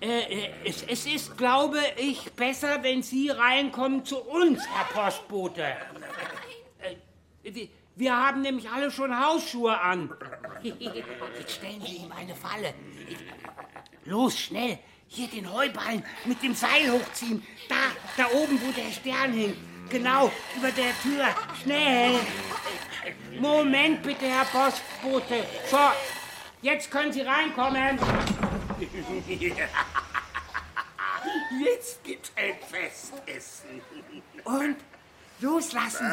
Äh, 0.00 0.06
äh, 0.06 0.50
es, 0.64 0.82
es 0.84 1.04
ist, 1.04 1.36
glaube 1.36 1.78
ich, 1.96 2.32
besser, 2.32 2.82
wenn 2.82 3.02
Sie 3.02 3.28
reinkommen 3.28 4.04
zu 4.04 4.18
uns, 4.18 4.62
Herr 4.66 4.86
Postbote. 4.94 5.76
Äh, 7.42 7.68
wir, 7.96 8.16
haben 8.16 8.40
nämlich 8.40 8.70
alle 8.70 8.90
schon 8.90 9.18
Hausschuhe 9.18 9.78
an. 9.78 10.10
Jetzt 10.62 11.52
stellen 11.52 11.82
Sie 11.84 11.96
ihm 11.96 12.12
eine 12.12 12.34
Falle. 12.34 12.72
Los, 14.06 14.38
schnell. 14.38 14.78
Hier 15.06 15.28
den 15.28 15.52
Heuballen 15.52 16.02
mit 16.24 16.42
dem 16.42 16.54
Seil 16.54 16.90
hochziehen. 16.92 17.44
Da, 17.68 17.74
da 18.16 18.30
oben, 18.30 18.58
wo 18.62 18.72
der 18.72 18.90
Stern 18.92 19.32
hing. 19.32 19.54
Genau, 19.90 20.30
über 20.56 20.70
der 20.70 20.98
Tür. 21.02 21.26
Schnell. 21.62 22.20
Moment 23.38 24.02
bitte, 24.02 24.26
Herr 24.26 24.44
Postbote. 24.44 25.44
So, 25.68 25.78
jetzt 26.62 26.90
können 26.90 27.12
Sie 27.12 27.22
reinkommen. 27.22 27.98
Jetzt 31.64 32.02
gibt's 32.02 32.32
ein 32.34 32.54
Festessen. 32.66 33.82
Und 34.44 34.76
loslassen. 35.40 36.10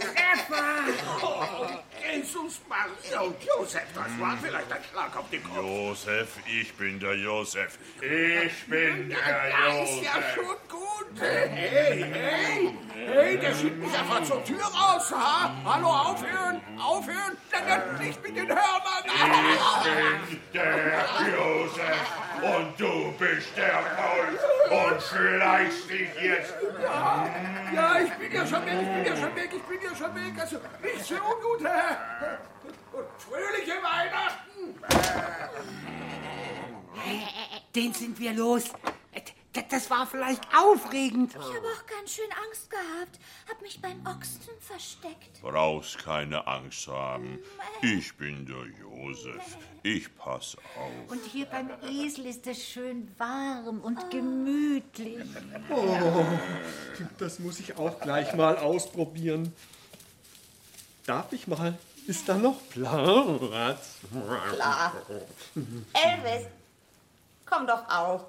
Treffer! 0.00 1.84
Jesus, 2.16 2.60
Maria 2.68 3.20
und 3.20 3.36
Josef, 3.42 3.82
das 3.94 4.20
war 4.20 4.36
vielleicht 4.42 4.72
ein 4.72 4.82
Schlag 4.90 5.16
auf 5.16 5.28
den 5.30 5.42
Kopf. 5.44 5.56
Josef, 5.56 6.28
ich 6.46 6.72
bin 6.74 6.98
der 6.98 7.14
Josef. 7.14 7.78
Ich 8.00 8.66
bin 8.66 9.10
der 9.10 9.18
Das 9.18 9.90
ist 9.90 10.02
ja 10.02 10.22
schon 10.34 10.56
gut. 10.68 11.20
Hey, 11.20 11.48
hey, 11.48 12.74
hey, 12.94 13.38
der 13.38 13.54
schiebt 13.54 13.78
mich 13.78 13.98
einfach 13.98 14.22
zur 14.24 14.42
Tür 14.44 14.62
raus. 14.64 15.12
Ha? 15.12 15.54
Hallo, 15.64 15.88
aufhören, 15.88 16.60
aufhören. 16.78 17.36
Dann 17.50 17.66
dann 17.66 17.98
nicht 17.98 18.22
mit 18.22 18.36
den 18.36 18.48
Hörnern. 18.48 19.04
Ich 19.06 20.38
bin 20.38 20.40
der 20.52 21.04
Josef 21.32 22.16
und 22.42 22.80
du 22.80 23.12
bist 23.18 23.56
der 23.56 23.82
Paul 23.96 24.90
und 24.90 25.02
schleichst 25.02 25.88
dich 25.88 26.08
jetzt. 26.20 26.54
Ja, 26.82 27.26
ja, 27.74 28.00
ich 28.00 28.12
bin 28.12 28.32
ja 28.32 28.46
schon 28.46 28.66
weg, 28.66 28.78
ich 28.80 28.88
bin 28.88 29.04
ja 29.04 29.16
schon 29.16 29.36
weg, 29.36 29.50
ich 29.54 29.62
bin 29.62 29.78
ja 29.82 29.96
schon 29.96 30.14
weg. 30.14 30.40
Also 30.40 30.56
nichts 30.82 31.08
für 31.08 31.14
ungut, 31.14 31.64
Herr. 31.64 32.05
Und 32.92 33.06
fröhliche 33.18 33.82
Weihnachten. 33.82 34.74
Den 37.74 37.92
sind 37.92 38.18
wir 38.18 38.32
los. 38.32 38.64
Das 39.70 39.88
war 39.90 40.06
vielleicht 40.06 40.42
aufregend. 40.54 41.30
Ich 41.30 41.36
habe 41.36 41.66
auch 41.66 41.86
ganz 41.86 42.12
schön 42.12 42.30
Angst 42.46 42.68
gehabt. 42.68 43.18
Hab 43.48 43.62
mich 43.62 43.80
beim 43.80 44.00
Ochsen 44.06 44.52
versteckt. 44.60 45.40
Brauchst 45.40 45.98
keine 45.98 46.46
Angst 46.46 46.86
haben. 46.88 47.38
Ich 47.80 48.14
bin 48.16 48.44
der 48.44 48.66
Josef. 48.80 49.56
Ich 49.82 50.14
pass 50.16 50.56
auf. 50.76 51.10
Und 51.10 51.24
hier 51.24 51.46
beim 51.46 51.70
Esel 51.88 52.26
ist 52.26 52.46
es 52.46 52.68
schön 52.68 53.08
warm 53.16 53.80
und 53.80 54.10
gemütlich. 54.10 55.24
Oh, 55.70 56.26
das 57.18 57.38
muss 57.38 57.58
ich 57.58 57.78
auch 57.78 57.98
gleich 58.00 58.34
mal 58.34 58.58
ausprobieren. 58.58 59.54
Darf 61.06 61.32
ich 61.32 61.46
mal? 61.46 61.78
Ist 62.06 62.28
da 62.28 62.36
noch 62.36 62.60
Platz? 62.70 63.96
Klar. 64.54 64.92
Elvis, 65.92 66.46
komm 67.44 67.66
doch 67.66 67.88
auf. 67.88 68.26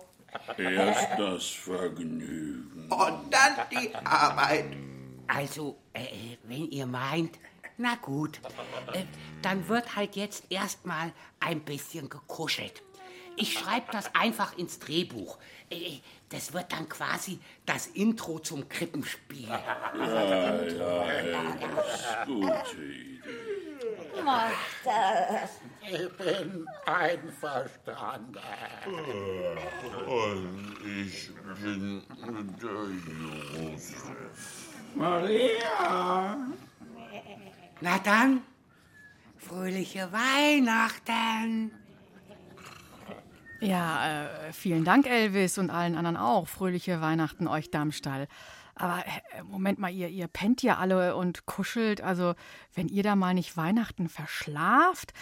Erst 0.57 1.07
das 1.17 1.45
Vergnügen. 1.45 2.87
Und 2.89 3.31
dann 3.33 3.55
die 3.71 3.93
Arbeit. 3.95 4.65
Also, 5.27 5.77
äh, 5.93 6.37
wenn 6.43 6.69
ihr 6.71 6.85
meint, 6.85 7.37
na 7.77 7.95
gut, 7.95 8.39
äh, 8.93 9.03
dann 9.41 9.67
wird 9.67 9.95
halt 9.95 10.15
jetzt 10.15 10.45
erstmal 10.49 11.11
ein 11.39 11.61
bisschen 11.61 12.09
gekuschelt. 12.09 12.81
Ich 13.35 13.53
schreibe 13.53 13.91
das 13.91 14.13
einfach 14.15 14.57
ins 14.57 14.79
Drehbuch. 14.79 15.37
Äh, 15.69 15.99
das 16.29 16.53
wird 16.53 16.71
dann 16.71 16.89
quasi 16.89 17.39
das 17.65 17.87
Intro 17.87 18.39
zum 18.39 18.67
Krippenspiel. 18.67 19.47
Ja, 19.47 20.65
ja, 20.65 21.03
Elvis, 21.03 22.25
gute 22.25 22.75
Idee. 22.81 23.66
Mach 24.23 24.51
das. 24.83 25.59
Ich 25.81 26.17
bin 26.17 26.65
einverstanden. 26.85 28.39
Und 30.05 30.75
ich 30.85 31.31
bin 31.61 32.03
der 32.61 33.61
Josef. 33.61 34.03
Maria! 34.95 36.37
Na 37.81 37.99
dann, 37.99 38.41
fröhliche 39.37 40.09
Weihnachten. 40.11 41.71
Ja, 43.59 44.25
äh, 44.49 44.53
vielen 44.53 44.83
Dank, 44.83 45.07
Elvis, 45.07 45.57
und 45.57 45.69
allen 45.69 45.95
anderen 45.95 46.17
auch. 46.17 46.47
Fröhliche 46.47 47.01
Weihnachten 47.01 47.47
euch 47.47 47.71
da 47.71 47.81
im 47.81 47.91
Stall. 47.91 48.27
Aber 48.77 48.99
äh, 48.99 49.43
Moment 49.43 49.79
mal, 49.79 49.91
ihr, 49.91 50.09
ihr 50.09 50.27
pennt 50.27 50.61
ja 50.61 50.77
alle 50.77 51.15
und 51.15 51.45
kuschelt. 51.45 52.01
Also, 52.01 52.35
wenn 52.73 52.87
ihr 52.87 53.03
da 53.03 53.15
mal 53.15 53.33
nicht 53.33 53.57
Weihnachten 53.57 54.09
verschlaft. 54.09 55.13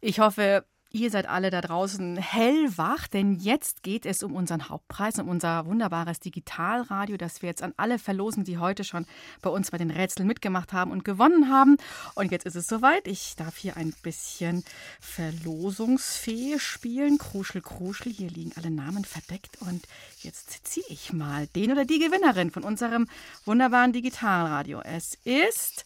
Ich 0.00 0.20
hoffe, 0.20 0.64
ihr 0.92 1.10
seid 1.10 1.26
alle 1.26 1.50
da 1.50 1.60
draußen 1.60 2.16
hellwach, 2.16 3.06
denn 3.08 3.34
jetzt 3.34 3.82
geht 3.82 4.06
es 4.06 4.22
um 4.22 4.34
unseren 4.34 4.68
Hauptpreis, 4.68 5.18
um 5.18 5.28
unser 5.28 5.66
wunderbares 5.66 6.20
Digitalradio, 6.20 7.16
das 7.16 7.42
wir 7.42 7.48
jetzt 7.48 7.62
an 7.62 7.74
alle 7.76 7.98
verlosen, 7.98 8.44
die 8.44 8.58
heute 8.58 8.84
schon 8.84 9.06
bei 9.40 9.50
uns 9.50 9.70
bei 9.70 9.78
den 9.78 9.90
Rätseln 9.90 10.26
mitgemacht 10.26 10.72
haben 10.72 10.90
und 10.90 11.04
gewonnen 11.04 11.50
haben. 11.50 11.76
Und 12.14 12.30
jetzt 12.30 12.46
ist 12.46 12.56
es 12.56 12.66
soweit. 12.66 13.06
Ich 13.06 13.34
darf 13.36 13.56
hier 13.56 13.76
ein 13.76 13.94
bisschen 14.02 14.64
Verlosungsfee 15.00 16.58
spielen. 16.58 17.18
Kruschel, 17.18 17.62
Kruschel. 17.62 18.12
Hier 18.12 18.30
liegen 18.30 18.52
alle 18.56 18.70
Namen 18.70 19.04
verdeckt. 19.04 19.58
Und 19.60 19.86
jetzt 20.20 20.66
ziehe 20.66 20.86
ich 20.88 21.12
mal 21.12 21.46
den 21.48 21.72
oder 21.72 21.84
die 21.84 21.98
Gewinnerin 21.98 22.50
von 22.50 22.64
unserem 22.64 23.08
wunderbaren 23.44 23.92
Digitalradio. 23.92 24.80
Es 24.80 25.18
ist. 25.24 25.84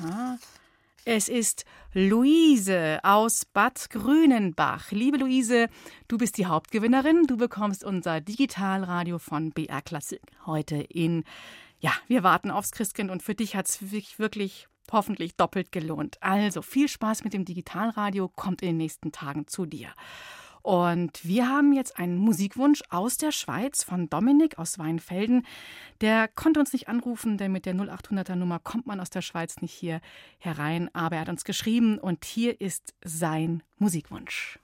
Aha. 0.00 0.38
Es 1.10 1.30
ist 1.30 1.64
Luise 1.94 3.00
aus 3.02 3.46
Bad 3.46 3.88
Grünenbach. 3.88 4.90
Liebe 4.90 5.16
Luise, 5.16 5.70
du 6.06 6.18
bist 6.18 6.36
die 6.36 6.44
Hauptgewinnerin. 6.44 7.26
Du 7.26 7.38
bekommst 7.38 7.82
unser 7.82 8.20
Digitalradio 8.20 9.18
von 9.18 9.50
BR 9.52 9.80
Klassik 9.80 10.20
heute 10.44 10.76
in. 10.76 11.24
Ja, 11.80 11.92
wir 12.08 12.24
warten 12.24 12.50
aufs 12.50 12.72
Christkind 12.72 13.10
und 13.10 13.22
für 13.22 13.34
dich 13.34 13.56
hat 13.56 13.70
es 13.70 13.80
wirklich, 13.80 14.18
wirklich 14.18 14.68
hoffentlich 14.92 15.34
doppelt 15.34 15.72
gelohnt. 15.72 16.18
Also 16.20 16.60
viel 16.60 16.88
Spaß 16.88 17.24
mit 17.24 17.32
dem 17.32 17.46
Digitalradio, 17.46 18.28
kommt 18.28 18.60
in 18.60 18.68
den 18.68 18.76
nächsten 18.76 19.10
Tagen 19.10 19.46
zu 19.46 19.64
dir. 19.64 19.88
Und 20.68 21.26
wir 21.26 21.48
haben 21.48 21.72
jetzt 21.72 21.98
einen 21.98 22.18
Musikwunsch 22.18 22.82
aus 22.90 23.16
der 23.16 23.32
Schweiz 23.32 23.84
von 23.84 24.10
Dominik 24.10 24.58
aus 24.58 24.78
Weinfelden. 24.78 25.46
Der 26.02 26.28
konnte 26.28 26.60
uns 26.60 26.74
nicht 26.74 26.88
anrufen, 26.88 27.38
denn 27.38 27.52
mit 27.52 27.64
der 27.64 27.74
0800er 27.74 28.34
Nummer 28.34 28.58
kommt 28.58 28.86
man 28.86 29.00
aus 29.00 29.08
der 29.08 29.22
Schweiz 29.22 29.62
nicht 29.62 29.72
hier 29.72 30.02
herein. 30.36 30.94
Aber 30.94 31.16
er 31.16 31.22
hat 31.22 31.30
uns 31.30 31.44
geschrieben 31.44 31.96
und 31.96 32.26
hier 32.26 32.60
ist 32.60 32.92
sein 33.02 33.62
Musikwunsch. 33.78 34.58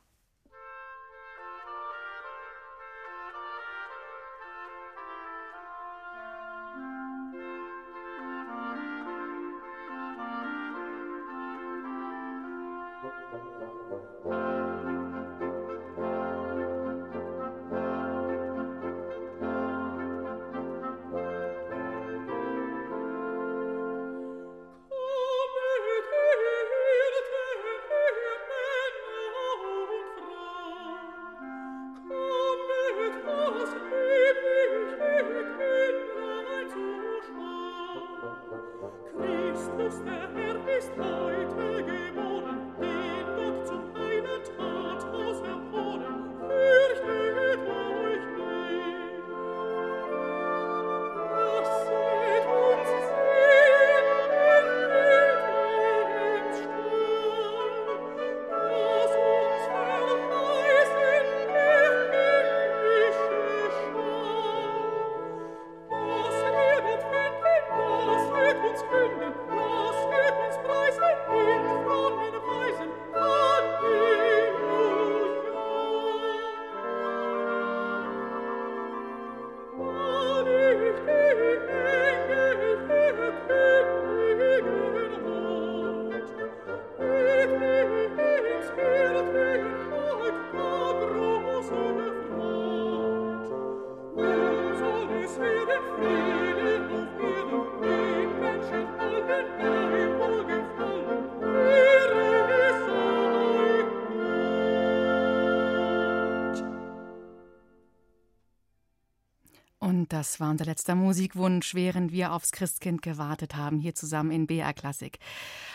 Das 110.24 110.40
war 110.40 110.50
unser 110.50 110.64
letzter 110.64 110.94
Musikwunsch, 110.94 111.74
während 111.74 112.10
wir 112.10 112.32
aufs 112.32 112.50
Christkind 112.50 113.02
gewartet 113.02 113.56
haben, 113.56 113.78
hier 113.78 113.94
zusammen 113.94 114.30
in 114.30 114.46
BR 114.46 114.72
Klassik. 114.72 115.18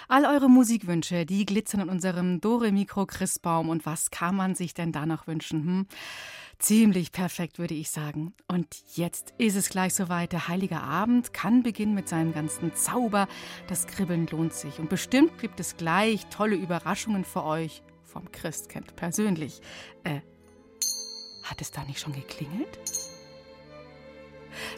All 0.08 0.26
eure 0.26 0.50
Musikwünsche, 0.50 1.28
die 1.28 1.46
glitzern 1.46 1.82
in 1.82 1.90
unserem 1.90 2.42
Dore-Mikro 2.42 3.06
Christbaum. 3.06 3.70
Und 3.70 3.86
was 3.86 4.10
kann 4.10 4.36
man 4.36 4.56
sich 4.56 4.74
denn 4.74 4.92
da 4.92 5.06
noch 5.06 5.28
wünschen? 5.28 5.64
Hm? 5.64 5.88
Ziemlich 6.58 7.12
perfekt, 7.12 7.60
würde 7.60 7.76
ich 7.76 7.92
sagen. 7.92 8.34
Und 8.48 8.82
jetzt 8.96 9.36
ist 9.38 9.56
es 9.56 9.70
gleich 9.70 9.94
soweit. 9.94 10.32
Der 10.32 10.48
Heilige 10.48 10.82
Abend 10.82 11.32
kann 11.32 11.62
beginnen 11.62 11.94
mit 11.94 12.10
seinem 12.10 12.34
ganzen 12.34 12.74
Zauber. 12.74 13.28
Das 13.68 13.86
Kribbeln 13.86 14.26
lohnt 14.26 14.54
sich. 14.54 14.80
Und 14.80 14.90
bestimmt 14.90 15.38
gibt 15.38 15.60
es 15.60 15.78
gleich 15.78 16.26
tolle 16.32 16.56
Überraschungen 16.56 17.24
für 17.24 17.44
euch 17.44 17.84
vom 18.04 18.32
Christkind 18.32 18.96
persönlich. 18.96 19.62
Äh, 20.04 20.22
hat 21.44 21.62
es 21.62 21.70
da 21.70 21.84
nicht 21.84 22.00
schon 22.00 22.14
geklingelt? 22.14 22.80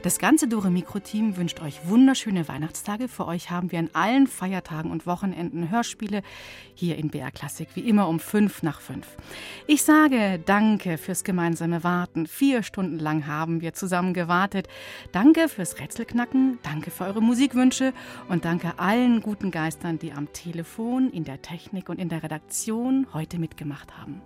Das 0.04 0.18
ganze 0.18 0.48
Dore 0.48 0.72
Mikro 0.72 0.98
Team 0.98 1.38
wünscht 1.38 1.62
euch 1.62 1.88
wunderschöne 1.88 2.48
Weihnachtstage. 2.48 3.08
Für 3.08 3.28
euch 3.28 3.52
haben 3.52 3.72
wir 3.72 3.78
an 3.78 3.92
allen 3.94 4.26
Feiertagen 4.26 4.90
und 4.90 5.06
Wochenenden 5.06 5.70
Hörspiele 5.70 6.24
hier 6.74 6.98
in 6.98 7.10
BR 7.10 7.30
Klassik, 7.30 7.68
wie 7.76 7.82
immer 7.82 8.08
um 8.08 8.20
fünf 8.20 8.64
nach 8.64 8.82
fünf. 8.82 9.06
Ich 9.68 9.84
sage 9.84 10.40
Danke 10.44 10.98
fürs 10.98 11.24
gemeinsame 11.24 11.84
Warten. 11.84 12.26
Vier 12.26 12.64
Stunden 12.64 12.98
lang 12.98 13.28
haben 13.28 13.62
wir 13.62 13.74
zusammen 13.74 14.16
gewartet. 14.16 14.68
Danke 15.12 15.48
fürs 15.48 15.78
Rätselknacken, 15.78 16.58
danke 16.64 16.90
für 16.90 17.04
eure 17.04 17.22
Musikwünsche 17.22 17.94
und 18.28 18.44
danke 18.44 18.80
allen 18.80 19.22
guten 19.22 19.52
Geistern, 19.52 20.00
die 20.00 20.14
am 20.14 20.34
Telefon, 20.34 21.12
in 21.12 21.26
der 21.26 21.44
Technik 21.44 21.90
und 21.90 22.00
in 22.00 22.10
der 22.10 22.24
Redaktion 22.24 23.06
heute 23.14 23.38
mitgemacht 23.38 23.96
haben. 24.00 24.20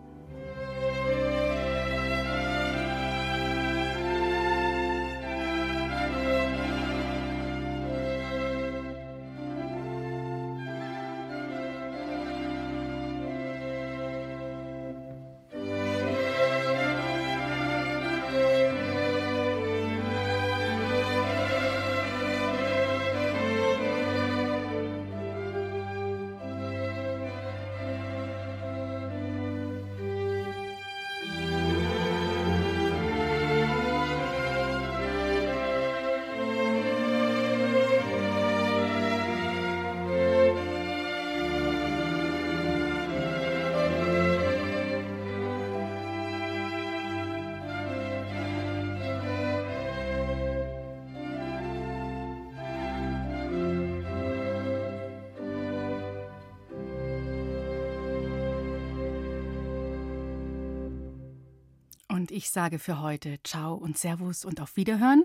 Ich 62.36 62.50
sage 62.50 62.80
für 62.80 63.02
heute 63.02 63.42
Ciao 63.44 63.76
und 63.76 63.98
Servus 63.98 64.44
und 64.44 64.60
auf 64.60 64.76
Wiederhören. 64.76 65.24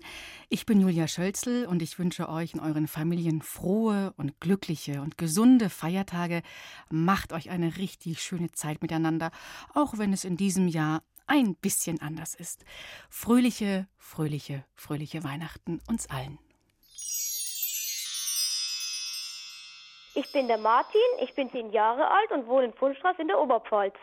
Ich 0.49 0.65
bin 0.65 0.81
Julia 0.81 1.09
Schölzel 1.09 1.67
und 1.67 1.83
ich 1.83 1.99
wünsche 1.99 2.29
euch 2.29 2.55
in 2.55 2.61
euren 2.61 2.87
Familien 2.87 3.43
frohe 3.43 4.15
und 4.17 4.39
glückliche 4.39 5.03
und 5.03 5.19
gesunde 5.19 5.71
Feiertage. 5.71 6.43
Macht 6.89 7.33
euch 7.33 7.51
eine 7.51 7.79
richtig 7.79 8.23
schöne 8.23 8.53
Zeit 8.53 8.81
miteinander, 8.81 9.33
auch 9.75 9.99
wenn 9.99 10.13
es 10.13 10.23
in 10.25 10.37
diesem 10.37 10.69
Jahr 10.69 11.03
ein 11.27 11.57
bisschen 11.57 12.01
anders 12.01 12.37
ist. 12.37 12.65
Fröhliche, 13.09 13.89
fröhliche, 13.99 14.65
fröhliche 14.77 15.25
Weihnachten 15.25 15.81
uns 15.89 16.09
allen. 16.11 16.39
Ich 20.15 20.31
bin 20.33 20.47
der 20.47 20.59
Martin, 20.59 21.01
ich 21.23 21.35
bin 21.35 21.51
zehn 21.51 21.73
Jahre 21.73 22.09
alt 22.09 22.31
und 22.31 22.47
wohne 22.47 22.67
in 22.67 22.73
Pfullstraße 22.73 23.21
in 23.21 23.29
der 23.29 23.41
Oberpfalz. 23.41 23.95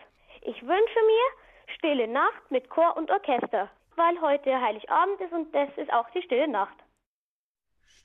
Ich 0.41 0.61
wünsche 0.61 0.69
mir 0.71 1.46
Stille 1.75 2.07
Nacht 2.07 2.49
mit 2.49 2.69
Chor 2.69 2.95
und 2.97 3.11
Orchester, 3.11 3.69
weil 3.95 4.21
heute 4.21 4.59
Heiligabend 4.59 5.19
ist 5.21 5.33
und 5.33 5.53
das 5.53 5.69
ist 5.77 5.91
auch 5.91 6.09
die 6.11 6.21
Stille 6.21 6.47
Nacht. 6.47 6.77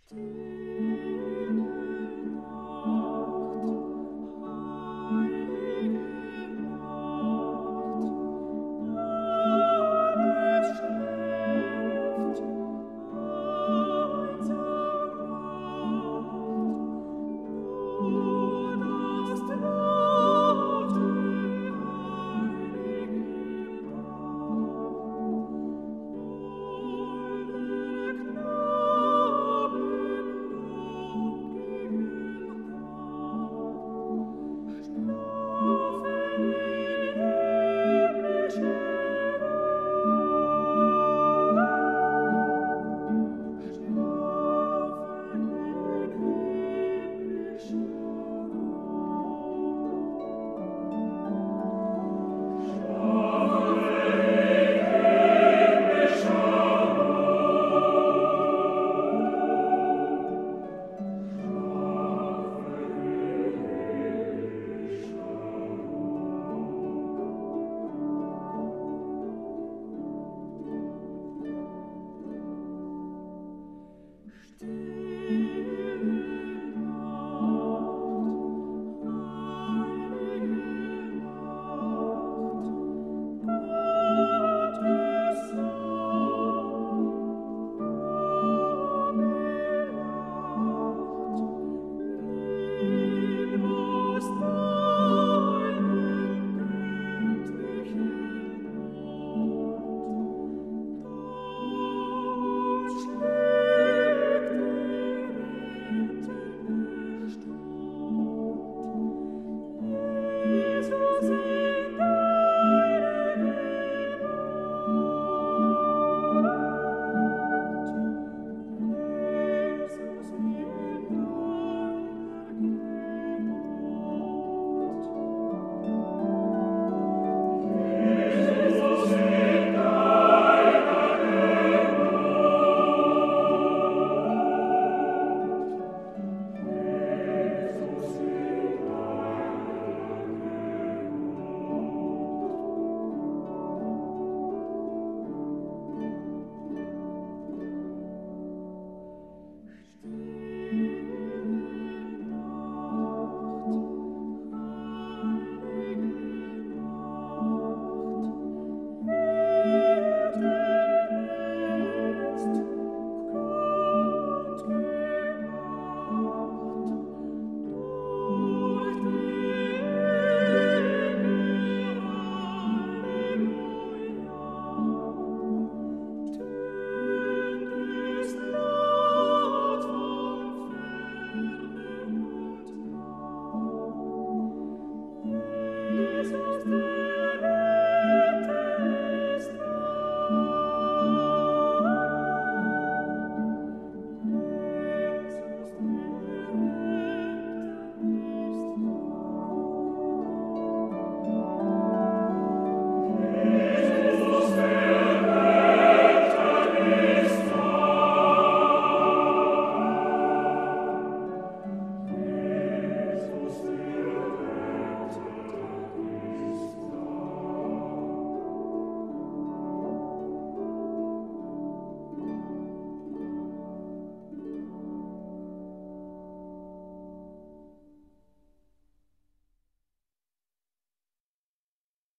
Stille. 0.06 0.71